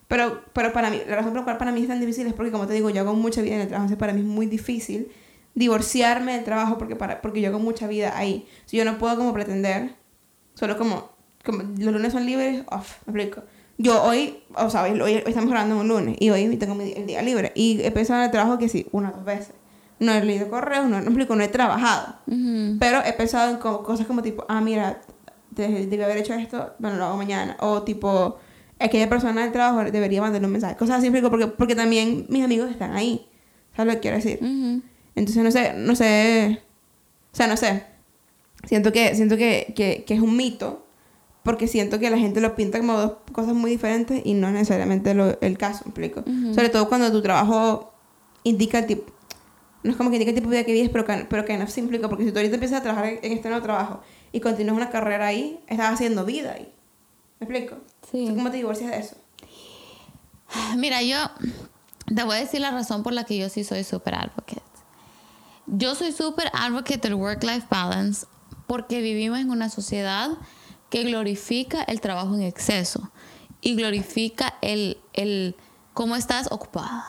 [0.08, 2.32] Pero, pero para mí, la razón por la cual para mí es tan difícil es
[2.32, 4.26] porque, como te digo, yo hago mucha vida en el trabajo, entonces para mí es
[4.26, 5.12] muy difícil
[5.54, 8.48] divorciarme del trabajo porque, para, porque yo hago mucha vida ahí.
[8.66, 9.94] Si yo no puedo como pretender,
[10.54, 11.12] solo como,
[11.44, 13.46] como los lunes son libres, off, me explico.
[13.82, 17.04] Yo hoy, o sea, hoy, hoy estamos grabando un lunes y hoy tengo mi, el
[17.04, 19.54] día libre y he pensado en el trabajo que sí, una o dos veces.
[19.98, 22.14] No he leído correos, no, no, no he trabajado.
[22.28, 22.76] Ujú.
[22.78, 25.00] Pero he pensado en co- cosas como tipo, ah, mira,
[25.50, 27.56] de- debí haber hecho esto, bueno, lo hago mañana.
[27.58, 28.36] O tipo,
[28.78, 30.76] aquella persona del trabajo debería mandarle un mensaje.
[30.76, 33.26] Cosas así, explico, porque, porque también mis amigos están ahí.
[33.76, 34.38] ¿Sabes lo que quiero decir?
[34.40, 34.80] Ujú.
[35.16, 36.62] Entonces, no sé, no sé.
[37.32, 37.82] O sea, no sé.
[38.64, 40.86] Siento que, siento que, que, que es un mito.
[41.42, 44.52] Porque siento que la gente lo pinta como dos cosas muy diferentes y no es
[44.54, 46.22] necesariamente lo- el caso, ¿me explico?
[46.54, 47.92] Sobre todo cuando tu trabajo
[48.44, 49.12] indica el tipo.
[49.82, 51.58] No es como que indica el tipo de vida que vives, pero que, pero que
[51.58, 52.08] no se implica.
[52.08, 54.90] Porque si tú ahorita empiezas a trabajar en, en este nuevo trabajo y continúas una
[54.90, 56.72] carrera ahí, estás haciendo vida ahí.
[57.40, 57.76] ¿Me explico?
[58.08, 58.18] Sí.
[58.18, 59.16] Entonces, ¿Cómo te divorcias de eso?
[60.76, 61.16] Mira, yo
[62.14, 64.62] te voy a decir la razón por la que yo sí soy super advocate.
[65.66, 68.26] Yo soy super advocate del work-life balance
[68.66, 70.30] porque vivimos en una sociedad
[70.92, 73.10] que glorifica el trabajo en exceso
[73.62, 75.56] y glorifica el, el
[75.94, 77.06] cómo estás ocupada.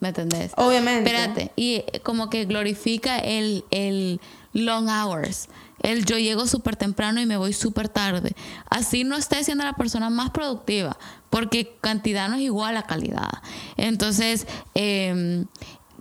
[0.00, 0.50] ¿Me entendés?
[0.56, 1.08] Obviamente.
[1.08, 4.20] Espérate, y eh, como que glorifica el, el
[4.52, 5.48] long hours.
[5.80, 8.34] El yo llego súper temprano y me voy súper tarde.
[8.68, 10.98] Así no estoy siendo la persona más productiva,
[11.30, 13.30] porque cantidad no es igual a calidad.
[13.76, 15.44] Entonces, eh,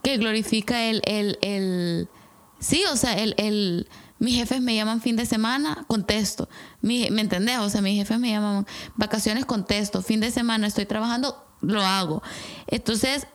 [0.01, 2.09] que glorifica el, el, el
[2.57, 3.87] sí, o sea, el, el,
[4.19, 6.49] mis jefes me llaman fin de semana, contesto.
[6.81, 7.59] Mi, ¿Me entendés?
[7.59, 8.65] O sea, mis jefes me llaman
[8.95, 10.01] vacaciones, contesto.
[10.01, 12.23] Fin de semana estoy trabajando, lo hago.
[12.67, 13.27] Entonces,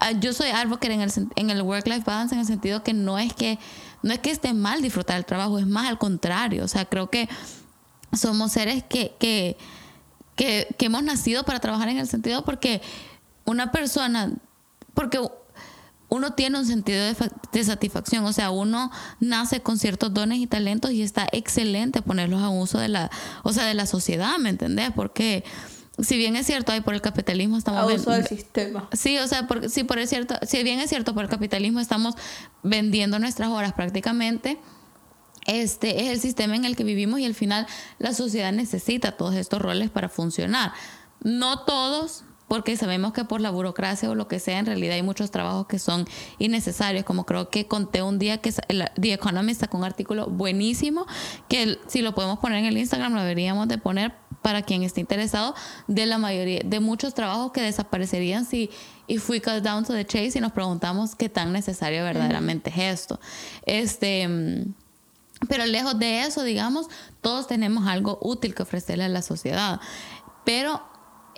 [0.00, 3.18] Ah, yo soy advocate en el, en el work-life balance en el sentido que no
[3.18, 3.58] es que
[4.02, 6.64] no es que esté mal disfrutar el trabajo, es más al contrario.
[6.64, 7.28] O sea, creo que
[8.12, 9.56] somos seres que, que,
[10.36, 12.80] que, que hemos nacido para trabajar en el sentido porque
[13.44, 14.32] una persona,
[14.94, 15.20] porque
[16.08, 17.16] uno tiene un sentido de,
[17.52, 18.90] de satisfacción, o sea, uno
[19.20, 23.10] nace con ciertos dones y talentos y está excelente ponerlos a uso de la,
[23.42, 24.90] o sea, de la sociedad, ¿me entendés?
[24.94, 25.44] Porque
[25.98, 28.88] si bien es cierto, hay por el capitalismo estamos A uso del sistema.
[28.92, 32.14] Sí, o sea, sí, por es cierto, si bien es cierto, por el capitalismo estamos
[32.62, 34.58] vendiendo nuestras horas prácticamente.
[35.46, 37.66] Este es el sistema en el que vivimos y al final
[37.98, 40.72] la sociedad necesita todos estos roles para funcionar.
[41.22, 45.02] No todos, porque sabemos que por la burocracia o lo que sea, en realidad hay
[45.02, 46.06] muchos trabajos que son
[46.38, 51.06] innecesarios, como creo que conté un día que The Economist sacó un artículo buenísimo,
[51.48, 55.00] que si lo podemos poner en el Instagram, lo deberíamos de poner para quien esté
[55.00, 55.54] interesado,
[55.88, 58.70] de la mayoría, de muchos trabajos que desaparecerían si
[59.06, 63.00] y fui cut down to the chase y nos preguntamos qué tan necesario verdaderamente es
[63.00, 63.20] esto.
[63.64, 64.66] Este,
[65.48, 66.88] pero lejos de eso, digamos,
[67.20, 69.80] todos tenemos algo útil que ofrecerle a la sociedad.
[70.44, 70.82] Pero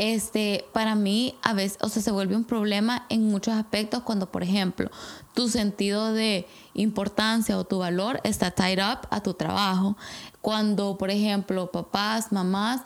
[0.03, 4.32] este, para mí a veces, o sea, se vuelve un problema en muchos aspectos cuando,
[4.32, 4.90] por ejemplo,
[5.34, 9.98] tu sentido de importancia o tu valor está tied up a tu trabajo.
[10.40, 12.80] Cuando, por ejemplo, papás, mamás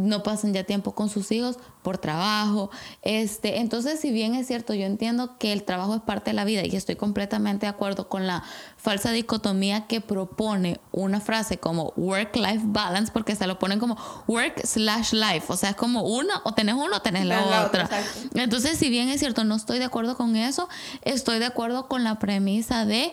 [0.00, 2.70] no pasan ya tiempo con sus hijos por trabajo.
[3.02, 6.44] Este, entonces, si bien es cierto, yo entiendo que el trabajo es parte de la
[6.44, 8.42] vida y estoy completamente de acuerdo con la
[8.76, 13.96] falsa dicotomía que propone una frase como work-life balance, porque se lo ponen como
[14.26, 17.88] work slash life, o sea, es como una, o tenés uno o tenés la, otra.
[18.34, 20.68] entonces, si bien es cierto, no estoy de acuerdo con eso,
[21.02, 23.12] estoy de acuerdo con la premisa de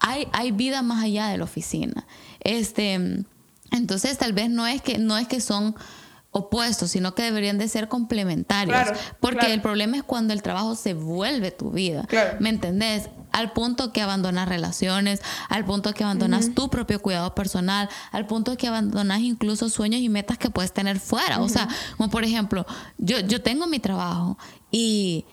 [0.00, 2.06] hay, hay vida más allá de la oficina.
[2.40, 3.24] Este,
[3.70, 5.74] entonces, tal vez no es que, no es que son
[6.32, 8.88] opuestos, sino que deberían de ser complementarios.
[9.20, 12.06] porque el problema es cuando el trabajo se vuelve tu vida.
[12.40, 13.10] ¿Me entendés?
[13.30, 18.56] Al punto que abandonas relaciones, al punto que abandonas tu propio cuidado personal, al punto
[18.56, 21.40] que abandonas incluso sueños y metas que puedes tener fuera.
[21.40, 22.66] O sea, como por ejemplo,
[22.98, 24.38] yo, yo tengo mi trabajo
[24.70, 25.26] y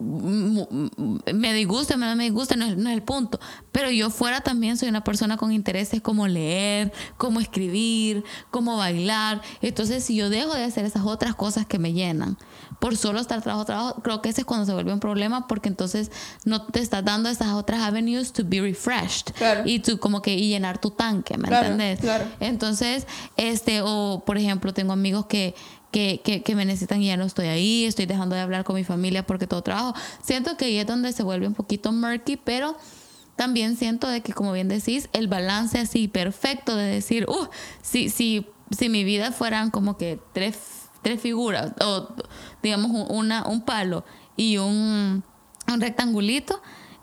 [0.00, 3.38] me disgusta, me, me disgusta, no es, no es, el punto.
[3.70, 9.42] Pero yo fuera también soy una persona con intereses como leer, como escribir, como bailar.
[9.60, 12.38] Entonces, si yo dejo de hacer esas otras cosas que me llenan
[12.78, 15.68] por solo estar trabajo, trabajo, creo que ese es cuando se vuelve un problema porque
[15.68, 16.10] entonces
[16.44, 19.34] no te estás dando esas otras avenues to be refreshed
[19.66, 22.00] y to como que y llenar tu tanque, ¿me entiendes?
[22.40, 25.54] Entonces, este, o por ejemplo, tengo amigos que
[25.90, 28.84] que, que, me necesitan y ya no estoy ahí, estoy dejando de hablar con mi
[28.84, 29.94] familia porque todo trabajo.
[30.22, 32.76] Siento que ahí es donde se vuelve un poquito murky, pero
[33.36, 37.48] también siento de que, como bien decís, el balance así perfecto de decir, uh,
[37.82, 40.56] si, si, si mi vida fueran como que tres,
[41.02, 42.08] tres figuras, o
[42.62, 44.04] digamos una, un palo
[44.36, 45.24] y un,
[45.66, 46.60] un rectangulito,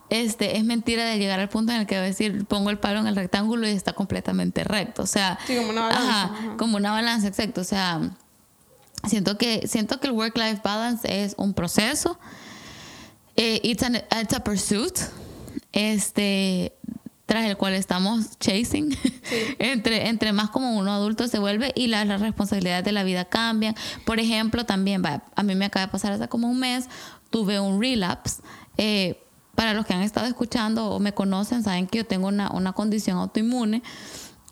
[0.09, 3.07] este, es mentira de llegar al punto en el que decir, pongo el palo en
[3.07, 5.03] el rectángulo y está completamente recto.
[5.03, 6.31] O sea, como una balanza.
[6.57, 7.61] como una balanza, exacto.
[7.61, 7.99] O sea,
[9.05, 12.19] Siento que, siento que el work-life balance es un proceso.
[13.35, 13.83] Eh, it's,
[14.33, 14.97] a pursuit.
[15.71, 16.73] Este
[17.27, 18.97] tras el cual estamos chasing.
[19.59, 23.75] entre, entre más como uno adulto se vuelve y las, responsabilidades de la vida cambian.
[24.05, 26.85] Por ejemplo, también, a mí me acaba de pasar hace como un mes,
[27.29, 28.41] tuve un relapse.
[28.77, 29.21] Eh,
[29.55, 32.71] para los que han estado escuchando o me conocen, saben que yo tengo una, una
[32.71, 33.83] condición autoinmune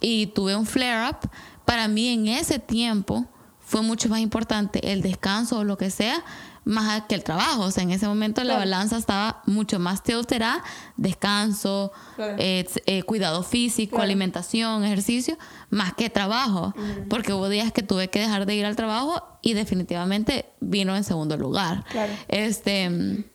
[0.02, 1.30] y tuve un flare-up.
[1.64, 3.26] Para mí en ese tiempo
[3.66, 6.24] fue mucho más importante el descanso o lo que sea,
[6.66, 7.64] más que el trabajo.
[7.64, 10.64] O sea, en ese momento la balanza estaba mucho más teótera,
[10.98, 15.38] descanso, eh, eh, cuidado físico, alimentación, ejercicio,
[15.70, 16.74] más que trabajo.
[17.10, 21.04] Porque hubo días que tuve que dejar de ir al trabajo y definitivamente vino en
[21.04, 21.86] segundo lugar.
[22.28, 23.26] Este,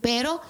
[0.00, 0.40] pero,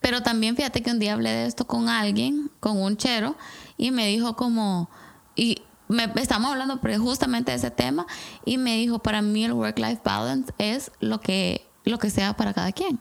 [0.00, 3.36] pero también fíjate que un día hablé de esto con alguien, con un chero,
[3.76, 4.90] y me dijo como,
[5.34, 8.06] y me, estamos hablando justamente de ese tema
[8.44, 12.54] y me dijo, para mí el work-life balance es lo que, lo que sea para
[12.54, 13.00] cada quien.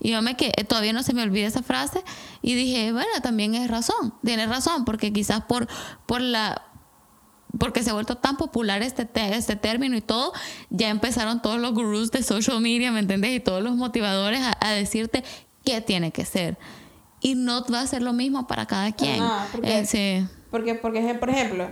[0.00, 2.02] Y yo me que todavía no se me olvida esa frase
[2.42, 5.68] y dije, bueno, también es razón, tiene razón, porque quizás por,
[6.06, 6.62] por la
[7.56, 10.32] porque se ha vuelto tan popular este, este término y todo,
[10.70, 13.30] ya empezaron todos los gurús de social media, ¿me entiendes?
[13.30, 15.22] Y todos los motivadores a, decirte
[15.64, 16.58] qué tiene que ser.
[17.20, 19.22] Y no va a ser lo mismo para cada quien.
[19.52, 21.68] porque, eh, porque, porque, por ejemplo,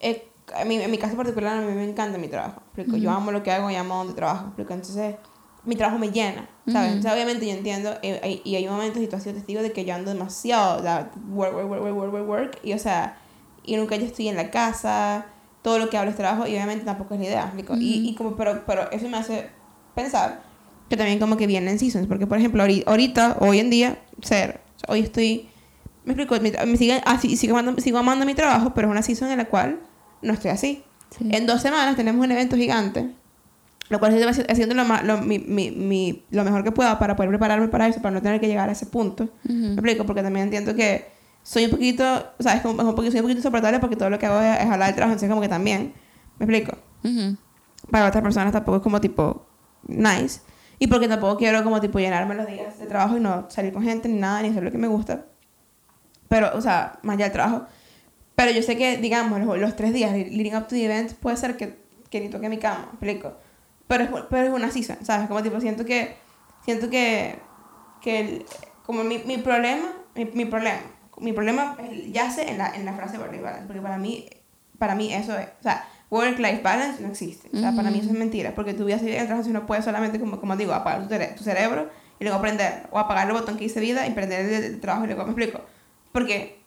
[0.00, 0.28] eh,
[0.58, 2.62] en mi caso particular, a mí me encanta mi trabajo.
[2.74, 4.52] Porque yo amo lo que hago y amo donde trabajo.
[4.56, 5.16] Porque entonces
[5.64, 7.04] mi trabajo me llena, ¿sabes?
[7.06, 9.94] obviamente yo entiendo, eh, y hay momentos y tú has sido testigo de que yo
[9.94, 10.82] ando demasiado,
[11.30, 13.16] work, work, work, work, work, work, y o sea,
[13.64, 15.26] y nunca yo estoy en la casa,
[15.62, 18.36] todo lo que hablo es trabajo, y obviamente tampoco es la idea, y, y, como,
[18.36, 19.48] pero, pero eso me hace
[19.94, 20.42] pensar
[20.88, 25.00] que también como que vienen seasons, porque por ejemplo, ahorita, hoy en día, ser, hoy
[25.00, 25.48] estoy,
[26.04, 26.36] me explico,
[26.66, 29.46] me, sigue, así, sigo, amando, sigo amando mi trabajo, pero es una season en la
[29.46, 29.80] cual
[30.22, 30.84] no estoy así.
[31.20, 33.10] En dos semanas tenemos un evento gigante,
[33.88, 37.68] lo cual estoy haciendo lo, lo, mi, mi, lo mejor que pueda para poder prepararme
[37.68, 39.28] para eso, para no tener que llegar a ese punto.
[39.44, 41.06] Me explico, porque también entiendo que
[41.42, 42.04] soy un poquito,
[42.38, 44.40] o sea, es como, un poquito, soy un poquito insoportable porque todo lo que hago
[44.40, 45.94] es, hablar del trabajo, entonces como que también,
[46.38, 46.76] me explico.
[47.90, 49.46] Para otras personas tampoco es como tipo
[49.86, 50.40] nice.
[50.78, 53.82] Y porque tampoco quiero como tipo llenarme los días de trabajo y no salir con
[53.82, 55.26] gente ni nada, ni hacer lo que me gusta.
[56.34, 57.64] Pero, o sea, más allá del trabajo.
[58.34, 61.56] Pero yo sé que, digamos, los, tres días leading up to the event puede ser
[61.56, 61.78] que,
[62.10, 63.34] que ni toque mi cama, explico.
[63.86, 65.28] Pero es, pero es una season, ¿sabes?
[65.28, 66.16] Como tipo, siento que,
[66.64, 67.38] siento que,
[68.02, 68.44] que
[68.84, 70.80] como mi, mi problema, mi, mi, problema,
[71.18, 71.76] mi problema
[72.10, 74.28] yace en la, en la frase balance, porque para mí,
[74.76, 77.48] para mí eso es, o sea, work-life balance no existe.
[77.54, 79.66] O sea, para mí eso es mentira, porque tu vida sería el trabajo si no
[79.66, 83.34] puedes solamente, como, como digo, apagar tu, tu cerebro y luego aprender, o apagar el
[83.34, 85.60] botón que dice vida y prender el, el trabajo y luego me explico.
[86.14, 86.60] Porque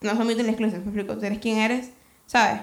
[0.00, 1.14] no son mutually exclusive, me explico.
[1.18, 1.90] Tú eres quien eres,
[2.26, 2.62] ¿sabes?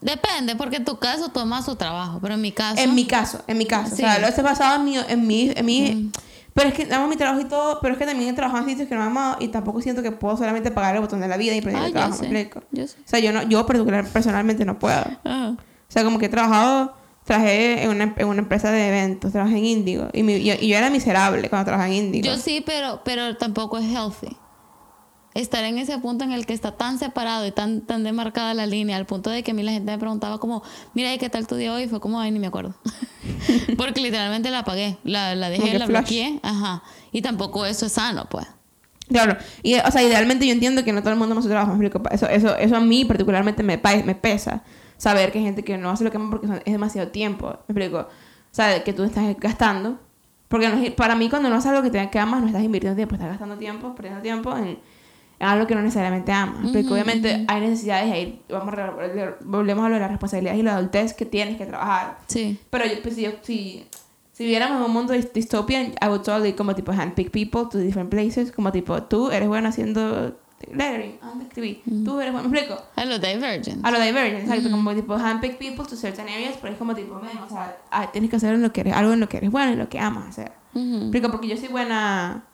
[0.00, 2.80] Depende, porque en tu caso toma su trabajo, pero en mi caso.
[2.80, 3.88] En mi caso, en mi caso.
[3.96, 4.02] Sí.
[4.02, 6.12] O sea, lo he basado en mi, en mi, en mi
[6.54, 8.70] pero es que amo mi trabajo y todo, pero es que también he trabajado en
[8.70, 11.28] sitios que no he amado y tampoco siento que puedo solamente pagar el botón de
[11.28, 12.28] la vida y prender Ah, el trabajo, sé.
[12.28, 12.66] ¿me explico?
[12.70, 12.96] Yo sé.
[12.98, 15.04] O sea, yo no, yo particular, personalmente no puedo.
[15.24, 15.52] Ah.
[15.58, 15.58] O
[15.92, 16.94] sea, como que he trabajado,
[17.24, 20.68] trabajé en una, en una empresa de eventos, trabajé en Indigo y, mi- yo, y
[20.68, 22.24] yo era miserable cuando trabajaba en Indigo.
[22.26, 24.36] Yo sí, pero, pero tampoco es healthy.
[25.36, 28.66] Estar en ese punto en el que está tan separado y tan, tan demarcada la
[28.66, 30.62] línea, al punto de que a mí la gente me preguntaba como,
[30.94, 31.82] mira, ¿y qué tal tu día hoy?
[31.82, 32.74] Y fue como, ay, ni me acuerdo.
[33.76, 36.04] Porque literalmente la apagué, la, la dejé, que la flash.
[36.04, 36.82] bloqueé, ajá.
[37.12, 38.46] Y tampoco eso es sano, pues.
[39.08, 41.78] Claro, y o sea, idealmente yo entiendo que no todo el mundo ama su trabajo.
[42.10, 44.62] Eso, eso, eso a mí particularmente me, pesa.
[44.96, 47.74] Saber que hay gente que no hace lo que ama porque es demasiado tiempo, me
[47.74, 47.98] explico.
[47.98, 48.08] O
[48.50, 50.00] sea, que tú estás gastando.
[50.48, 52.96] Porque no para mí cuando no haces algo que, te, que amas, no estás invirtiendo
[52.96, 54.78] tiempo, estás gastando tiempo, perdiendo tiempo en
[55.38, 56.58] algo que no necesariamente amas.
[56.60, 56.86] me explico.
[56.88, 58.92] Ujú, Obviamente hay necesidades y ahí vamos a,
[59.44, 62.18] volvemos a lo de las responsabilidades y la adultez que tienes que trabajar.
[62.26, 62.58] Sí.
[62.70, 63.86] Pero yo, pues, si, yo- si,
[64.32, 68.10] si viviéramos en un mundo dystopian, I would totally como tipo handpick people to different
[68.10, 68.50] places.
[68.52, 70.38] Como tipo, tú eres bueno haciendo
[70.72, 71.82] lettering, anda a escribir.
[72.04, 72.82] Tú eres bueno, me explico.
[72.96, 73.84] A lo divergent.
[73.84, 74.70] A lo divergent, exacto.
[74.70, 77.76] Como tipo handpick people to certain areas, pero es como tipo, men, o sea,
[78.12, 79.88] tienes que hacer en lo que eres, algo en lo que eres bueno y lo
[79.90, 80.52] que amas hacer.
[80.74, 80.82] Ujú.
[80.84, 82.44] Me explico, porque yo soy buena.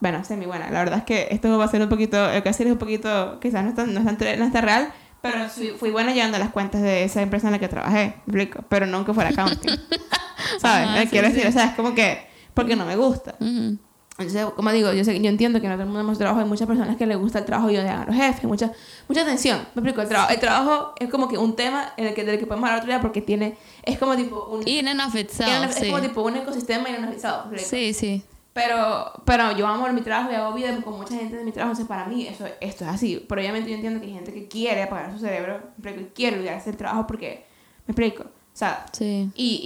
[0.00, 0.70] Bueno, semi buena.
[0.70, 2.16] La verdad es que esto va a ser un poquito.
[2.16, 3.38] A decir es un poquito.
[3.40, 4.92] Quizás no está, no está, no está real.
[5.22, 8.14] Pero fui, fui buena llevando las cuentas de esa empresa en la que trabajé.
[8.24, 8.64] ¿Me explico?
[8.68, 9.70] Pero nunca fuera accounting.
[10.60, 10.88] ¿Sabes?
[10.88, 11.56] Ajá, Eh, Quiero sí, decir, sí.
[11.56, 12.26] o sea, es como que.
[12.54, 13.34] Porque no me gusta.
[13.38, 13.76] Ujú.
[14.18, 16.40] Entonces, como digo, yo, sé, yo entiendo que no todo el mundo su trabajo.
[16.40, 18.44] Hay muchas personas que les gusta el trabajo y odian a los jefes.
[18.44, 18.70] Mucha,
[19.08, 19.58] mucha tensión.
[19.74, 20.02] Me explico.
[20.02, 22.68] El, trabajo el trabajo es como que un tema en el que, del que podemos
[22.68, 23.56] hablar otro día porque tiene.
[23.82, 24.66] Es como tipo un.
[24.66, 25.86] In and of es itself, sí.
[25.88, 27.46] como tipo un ecosistema inanalizado.
[27.50, 27.70] ¿me explico?
[27.70, 28.24] Sí, sí.
[28.62, 31.72] Pero, pero yo amo mi trabajo y hago vida con mucha gente de mi trabajo.
[31.72, 33.24] Entonces, para mí, eso, esto es así.
[33.28, 36.70] Pero obviamente yo entiendo que hay gente que quiere apagar su cerebro, y quiere olvidarse
[36.70, 37.46] del trabajo porque,
[37.86, 38.24] me explico.
[38.24, 39.30] O sea, Sí.
[39.34, 39.60] y,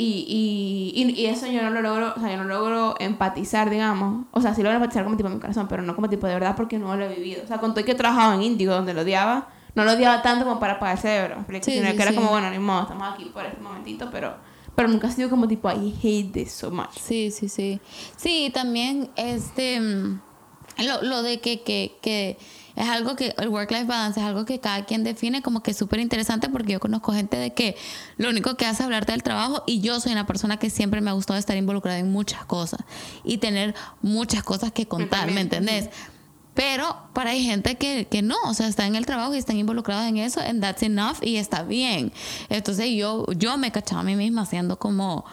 [0.96, 4.26] y, y, y, eso yo no lo logro, o sea, yo no logro empatizar, digamos.
[4.30, 6.34] O sea, sí logro empatizar como tipo en mi corazón, pero no como tipo de
[6.34, 7.42] verdad porque no lo he vivido.
[7.42, 10.22] O sea, con todo que he trabajado en Indigo, donde lo odiaba, no lo odiaba
[10.22, 11.44] tanto como para apagar el cerebro.
[11.62, 14.34] Sí, Sino sí, que era como, bueno, ni modo, estamos aquí por este momentito, pero,
[14.74, 16.98] pero nunca ha sido como tipo, I hate this so much.
[17.00, 17.80] Sí, sí, sí.
[18.16, 20.20] Sí, también este mm,
[20.78, 22.38] lo, lo de que, que, que
[22.76, 25.76] es algo que el work-life balance es algo que cada quien define como que es
[25.76, 27.76] súper interesante porque yo conozco gente de que
[28.16, 31.00] lo único que hace es hablarte del trabajo y yo soy una persona que siempre
[31.00, 32.80] me ha gustado estar involucrada en muchas cosas
[33.22, 35.88] y tener muchas cosas que contar, ¿me entendés?
[36.54, 39.56] Pero para hay gente que, que no, o sea, está en el trabajo y están
[39.56, 42.12] involucrados en eso, and that's enough y está bien.
[42.48, 45.24] Entonces yo, yo me cachaba a mí misma haciendo como,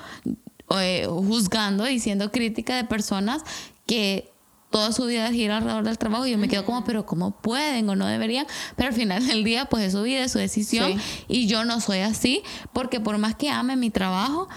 [0.80, 3.44] eh, juzgando y siendo crítica de personas
[3.86, 4.32] que
[4.70, 7.90] toda su vida gira alrededor del trabajo y yo me quedo como, pero ¿cómo pueden
[7.90, 8.48] o no deberían?
[8.78, 11.26] Pero al final del día, pues es su vida, es su decisión Sí.
[11.28, 12.42] y yo no soy así
[12.72, 14.48] porque por más que ame mi trabajo,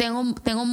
[0.00, 0.64] tengo, tengo,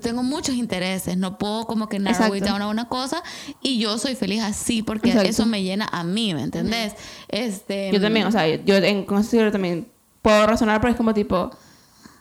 [0.00, 3.20] tengo muchos intereses, no puedo como que narrow it down a una cosa
[3.60, 5.28] y yo soy feliz así porque Exacto.
[5.28, 6.94] eso me llena a mí, ¿me entendés?
[7.26, 9.88] Este, Yo también, o sea, yo, en, con eso yo también
[10.22, 11.50] puedo razonar, pero es como tipo,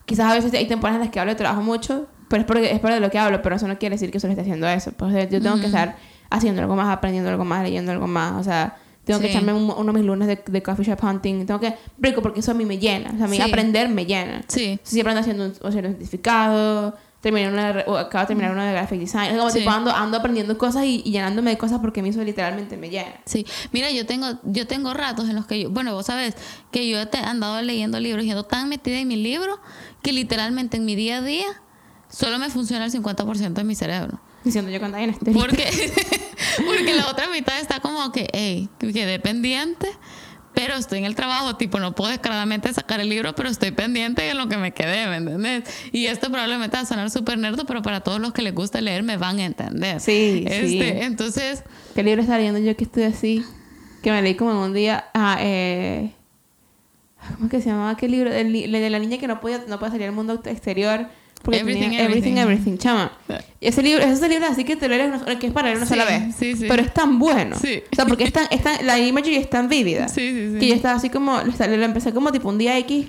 [0.06, 2.72] quizás a veces hay temporadas en las que hablo de trabajo mucho, pero es porque
[2.72, 4.68] es por de lo que hablo, pero eso no quiere decir que solo esté haciendo
[4.68, 4.94] eso.
[4.94, 5.96] Pues yo tengo que estar
[6.32, 8.78] haciendo algo más, aprendiendo algo más, leyendo algo más, o sea,
[9.12, 9.32] tengo que Sí.
[9.34, 12.40] echarme un- uno de mis lunes de, de coffee shop hunting, tengo que, rico, porque
[12.40, 13.42] eso a mí me llena, o sea, a mí Sí.
[13.42, 14.44] aprender me llena.
[14.48, 14.80] Sí.
[14.84, 18.52] Siempre ando haciendo un, o sea, un certificado, terminé una de, o acabo de terminar
[18.52, 19.60] uno de graphic design, es como Sí.
[19.60, 22.78] tipo ando, ando aprendiendo cosas y, y llenándome de cosas porque a mí eso literalmente
[22.78, 23.14] me llena.
[23.26, 26.36] Sí, mira, yo tengo, yo tengo ratos en los que yo, bueno, vos sabes
[26.72, 29.60] que yo he andado leyendo libros y ando tan metida en mi libro
[30.02, 31.46] que literalmente en mi día a día
[32.10, 34.20] solo me funciona el 50% de mi cerebro.
[34.44, 35.70] Diciendo yo cuando hay en este Porque,
[36.66, 39.88] porque la otra mitad está como que, hey, quedé pendiente,
[40.54, 44.30] pero estoy en el trabajo, tipo, no puedo descaradamente sacar el libro, pero estoy pendiente
[44.30, 45.64] en lo que me quedé, ¿me entendés?
[45.92, 48.82] Y esto probablemente va a sonar súper nerdo, pero para todos los que les gusta
[48.82, 50.00] leer me van a entender.
[50.00, 50.82] Sí, Este, sí.
[50.82, 51.64] Entonces,
[51.96, 53.44] ¿Qué libro está leyendo yo que estoy así?
[54.04, 55.06] Que me leí como en un día.
[55.14, 56.12] Ah, eh,
[57.36, 58.34] ¿Cómo es que se llamaba aquel libro?
[58.34, 61.08] El, de la niña que no podía, no podía salir al mundo exterior.
[61.44, 62.38] Porque Everything, tenía everything, Everything.
[62.38, 63.12] everything, chama.
[63.60, 65.94] Ese libro, ese libro así que te lo lees que es para leer una Sí,
[65.94, 66.36] sola vez.
[66.38, 66.66] sí, sí.
[66.68, 67.56] Pero es tan bueno.
[67.60, 67.82] Sí.
[67.92, 70.08] O sea, porque es tan, es tan- la imagery es tan vívida.
[70.08, 70.60] Sí, sí, sí.
[70.60, 73.08] Que yo estaba así como, lo, empecé como tipo un día X.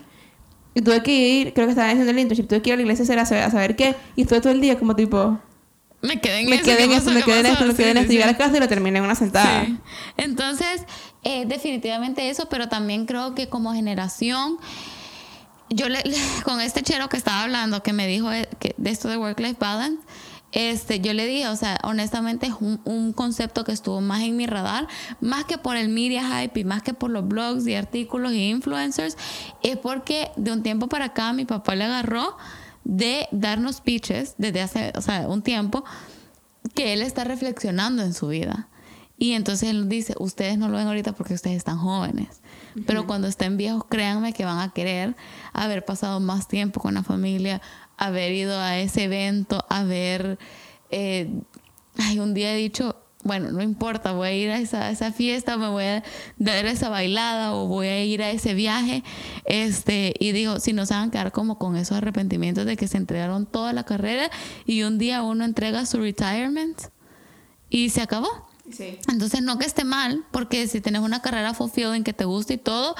[0.74, 2.82] Y tuve que ir, creo que estaba haciendo el internship, tuve que ir a la
[2.82, 3.94] iglesia a saber, a saber, a saber qué.
[4.16, 5.38] Y estuve todo el día como tipo,
[6.00, 7.74] me quedé en me eso, quedé ¿qué en esto, me ¿Qué quedé en esto, me
[7.74, 8.10] quedé en esto.
[8.12, 9.66] Llegué a la casa y lo terminé en una sentada.
[9.66, 9.76] Sí.
[10.16, 10.84] Entonces,
[11.24, 14.56] eh, definitivamente eso, pero también creo que como generación,
[15.74, 18.90] yo le, le- con este chero que estaba hablando, que me dijo eh, que de
[18.90, 20.00] esto de work-life balance,
[20.52, 24.36] este, yo le dije, o sea, honestamente es un, un concepto que estuvo más en
[24.36, 24.86] mi radar,
[25.22, 28.50] más que por el media hype y más que por los blogs y artículos y
[28.50, 29.16] influencers,
[29.62, 32.36] es porque de un tiempo para acá mi papá le agarró
[32.84, 35.84] de darnos speeches desde hace, o sea, un tiempo,
[36.74, 38.68] que él está reflexionando en su vida.
[39.16, 42.41] Y entonces él dice, ustedes no lo ven ahorita porque ustedes están jóvenes,
[42.86, 45.16] pero cuando estén viejos, créanme que van a querer
[45.52, 47.60] haber pasado más tiempo con la familia,
[47.96, 50.38] haber ido a ese evento, haber...
[50.90, 51.30] Eh,
[51.98, 55.12] ay, un día he dicho, bueno, no importa, voy a ir a esa, a esa
[55.12, 56.02] fiesta, me voy a
[56.38, 59.04] dar esa bailada o voy a ir a ese viaje.
[59.44, 62.88] Este, y digo, si no se van a quedar como con esos arrepentimientos de que
[62.88, 64.30] se entregaron toda la carrera
[64.66, 66.80] y un día uno entrega su retirement
[67.70, 68.51] y se acabó.
[68.72, 68.98] Sí.
[69.08, 72.58] Entonces, no que esté mal, porque si tienes una carrera fulfilling que te gusta y
[72.58, 72.94] todo,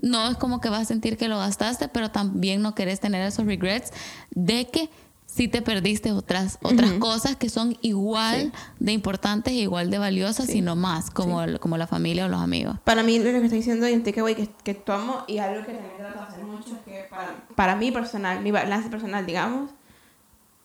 [0.00, 3.22] no es como que vas a sentir que lo gastaste, pero también no querés tener
[3.26, 3.92] esos regrets
[4.30, 4.88] de que
[5.26, 8.50] sí te perdiste otras, otras cosas que son igual
[8.80, 10.52] de importantes igual de valiosas, Sí.
[10.52, 12.76] sino más, como, el- como la familia o los amigos.
[12.84, 15.72] Para mí, lo que estoy diciendo y un takeaway que, que tomo y algo que
[15.74, 19.70] también trato de hacer mucho es que para, para mí personal, mi balance personal, digamos,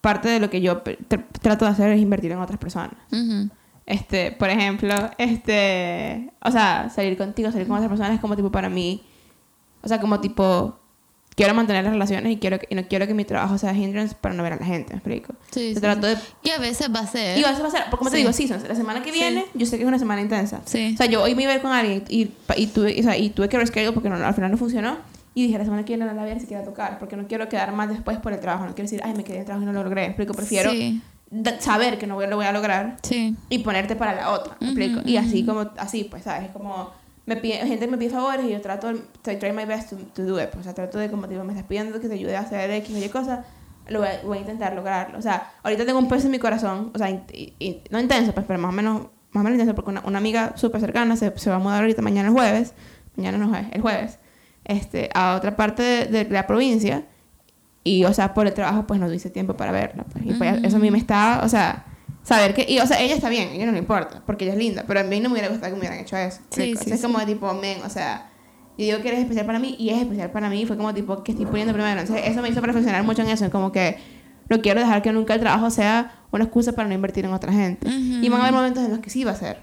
[0.01, 2.93] parte de lo que yo tr- trato de hacer es invertir en otras personas.
[3.11, 3.49] Ujú.
[3.86, 8.51] Este, por ejemplo, este, o sea, salir contigo, salir con otras personas es como tipo
[8.51, 9.03] para mí,
[9.81, 10.79] o sea, como tipo,
[11.36, 14.34] quiero mantener las relaciones y, quiero y no quiero que mi trabajo sea hindrance para
[14.36, 15.34] no ver a la gente, ¿me explico?
[15.51, 16.15] Sí, Yo sí, trato de...
[16.41, 17.38] Que a veces va a ser.
[17.38, 18.17] Y a veces va a ser, como te Sí.
[18.21, 19.19] digo, seasons, la semana que Sí.
[19.19, 20.61] viene, yo sé que es una semana intensa.
[20.65, 20.91] Sí.
[20.93, 23.17] O sea, yo hoy me iba a ir con alguien y, y, tuve, o sea,
[23.17, 24.97] y tuve que reschedule porque no, al final no funcionó.
[25.36, 27.27] Y dije, la semana que viene no la voy a ni siquiera tocar, porque no
[27.27, 28.65] quiero quedar mal después por el trabajo.
[28.65, 30.01] No quiero decir, ay, me quedé en el trabajo y no lo logré.
[30.03, 30.34] ¿Me explico?
[30.36, 31.01] Prefiero Sí.
[31.59, 33.36] Saber que no voy- lo voy a lograr Sí.
[33.49, 34.55] y ponerte para la otra.
[34.59, 35.01] ¿me Ujú, explico?
[35.09, 36.45] Y así como, así, pues, ¿sabes?
[36.45, 36.91] Es como,
[37.25, 40.23] me pide, gente me pide favores y yo trato, I try my best to, to
[40.23, 40.49] do it.
[40.49, 42.69] Pues, o sea, trato de, como, tipo, me estás pidiendo que te ayude a hacer
[42.71, 43.45] X o Y cosas,
[43.88, 45.17] lo voy a, voy a intentar lograrlo.
[45.17, 48.34] O sea, ahorita tengo un peso en mi corazón, o sea, in- y- no intenso,
[48.34, 51.15] pues, pero más o menos, más o menos intenso, porque una, una amiga súper cercana
[51.15, 52.73] se, se va a mudar ahorita mañana el jueves,
[53.15, 54.19] mañana no es, el jueves,
[54.65, 57.03] este, a otra parte de, de la provincia.
[57.84, 60.05] Y, o sea, por el trabajo, pues no tuve tiempo para verla.
[60.05, 61.86] Pues, y pues, eso a mí me está, o sea,
[62.23, 64.53] saber que, y, o sea, ella está bien, a ella no le importa, porque ella
[64.53, 66.39] es linda, pero a mí no me hubiera gustado que me hubieran hecho eso.
[66.49, 67.05] Sí, sí, O sea, es sí.
[67.05, 68.29] como de tipo, men, o sea,
[68.77, 71.23] yo digo que eres especial para mí y es especial para mí, fue como tipo,
[71.23, 71.99] que estoy poniendo primero.
[71.99, 73.97] Entonces, eso me hizo reflexionar mucho en eso, como que
[74.49, 77.51] no quiero dejar que nunca el trabajo sea una excusa para no invertir en otra
[77.51, 77.88] gente.
[77.89, 79.61] Y van a haber momentos en los que sí va a ser.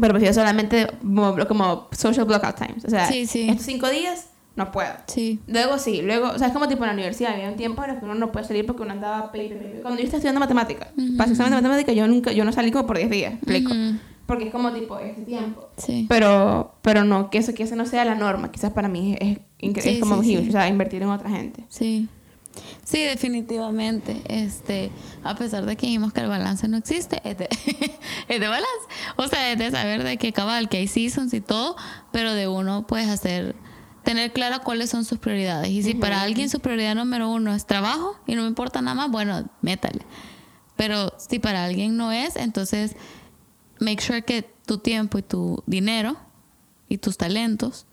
[0.00, 2.84] Pero prefiero solamente como, como social blockout times.
[2.84, 4.90] O sea, estos cinco días no puedo.
[5.06, 5.40] Sí.
[5.46, 7.90] Luego sí, luego, o sea, es como tipo en la universidad, había un tiempo en
[7.90, 9.30] el que uno no puede salir porque uno andaba...
[9.30, 12.70] Cuando yo estaba estudiando matemática, para el examen de matemática yo nunca, yo no salí
[12.70, 13.72] como por 10 días, ¿me explico?
[13.72, 13.98] Ujú.
[14.26, 15.68] Porque es como tipo este tiempo.
[15.76, 16.06] Sí.
[16.08, 19.38] Pero, pero no, que eso, que eso no sea la norma, quizás para mí es,
[19.60, 20.48] incre- Sí, es como sí, huge, sí.
[20.50, 21.64] o sea, invertir en otra gente.
[21.68, 22.08] Sí.
[22.84, 24.20] Sí, definitivamente.
[24.28, 24.90] Este,
[25.24, 27.48] a pesar de que dijimos que el balance no existe, es de,
[28.28, 28.68] es de balance.
[29.16, 31.76] O sea, es de saber de que cabal, que hay seasons y todo,
[32.12, 33.54] pero de uno puedes hacer,
[34.04, 35.70] tener claro cuáles son sus prioridades.
[35.70, 38.94] Y si para alguien su prioridad número uno es trabajo y no me importa nada
[38.94, 40.02] más, bueno, métale.
[40.76, 42.96] Pero si para alguien no es, entonces
[43.78, 46.16] make sure que tu tiempo y tu dinero
[46.88, 47.86] y tus talentos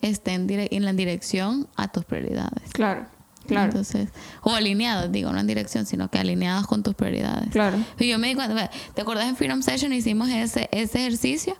[0.00, 2.70] estén en la dirección a tus prioridades.
[2.72, 3.06] Claro,
[3.46, 4.10] claro, Entonces,
[4.42, 7.50] o alineados, digo, no en dirección, sino que alineados con tus prioridades.
[7.50, 7.78] claro.
[7.98, 11.56] Y yo me di cuenta, ¿te acuerdas en Freedom Session hicimos ese, ese ejercicio?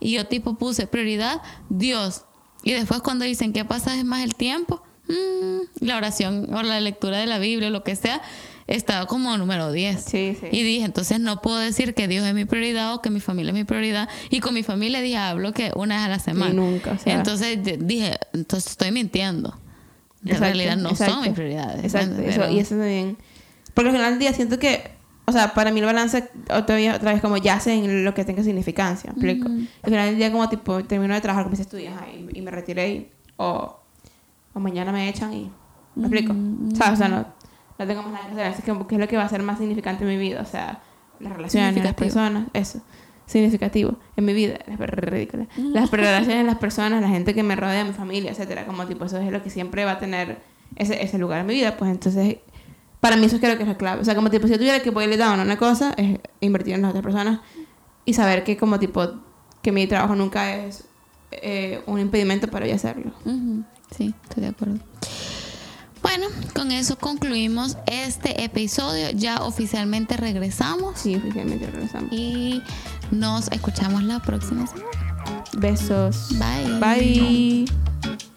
[0.00, 2.24] Y yo tipo puse prioridad, Dios.
[2.64, 4.82] Y después cuando dicen, ¿qué pasa es más el tiempo?
[5.08, 8.22] Mm, la oración o la lectura de la Biblia o lo que sea,
[8.66, 10.02] estaba como número 10.
[10.02, 10.46] Sí, sí.
[10.50, 13.50] Y dije, entonces no puedo decir que Dios es mi prioridad o que mi familia
[13.50, 14.08] es mi prioridad.
[14.30, 16.54] Y con mi familia dije, hablo que una vez a la semana.
[16.54, 17.14] nunca, o sea.
[17.14, 19.58] entonces dije, entonces estoy mintiendo.
[20.24, 21.14] En realidad no exacto.
[21.14, 21.84] son mis prioridades.
[21.84, 23.18] Exacto, y eso también.
[23.74, 24.90] Porque al final del día siento que,
[25.26, 28.24] o sea, para mí el balance otra vez, otra vez como yace en lo que
[28.24, 29.48] tenga significancia, ¿me explico?
[29.82, 32.50] Al final del día como tipo termino de trabajar, comencé a estudiar y, y me
[32.50, 33.80] retiré y- o,
[34.52, 35.50] o mañana me echan y,
[35.96, 36.32] ¿me explico?
[36.76, 36.94] ¿Sabes?
[36.94, 37.26] O sea, no,
[37.78, 39.42] no tengo más nada que hacer, así que ¿qué es lo que va a ser
[39.42, 40.40] más significante en mi vida?
[40.42, 40.80] O sea,
[41.20, 42.80] las relaciones, las personas, eso.
[43.26, 45.46] Significativo en mi vida, es ridícula.
[45.56, 49.18] Las relaciones, las personas, la gente que me rodea, mi familia, etcétera, como tipo eso
[49.18, 50.38] es lo que siempre va a tener
[50.76, 52.36] ese, ese lugar en mi vida, pues entonces
[53.04, 54.00] para mí eso creo que es la clave.
[54.00, 56.72] O sea, como tipo, si yo tuviera que ponerle down a una cosa, es invertir
[56.72, 57.40] en las otras personas
[58.06, 59.06] y saber que como tipo,
[59.60, 60.84] que mi trabajo nunca es
[61.30, 63.12] eh, un impedimento para yo hacerlo.
[63.94, 64.78] Sí, estoy de acuerdo.
[66.00, 69.10] Bueno, con eso concluimos este episodio.
[69.10, 72.10] Ya oficialmente regresamos Sí, oficialmente regresamos.
[72.10, 72.62] y
[73.10, 74.88] nos escuchamos la próxima semana.
[75.58, 76.28] Besos.
[76.38, 76.78] Bye.
[76.80, 78.33] Bye.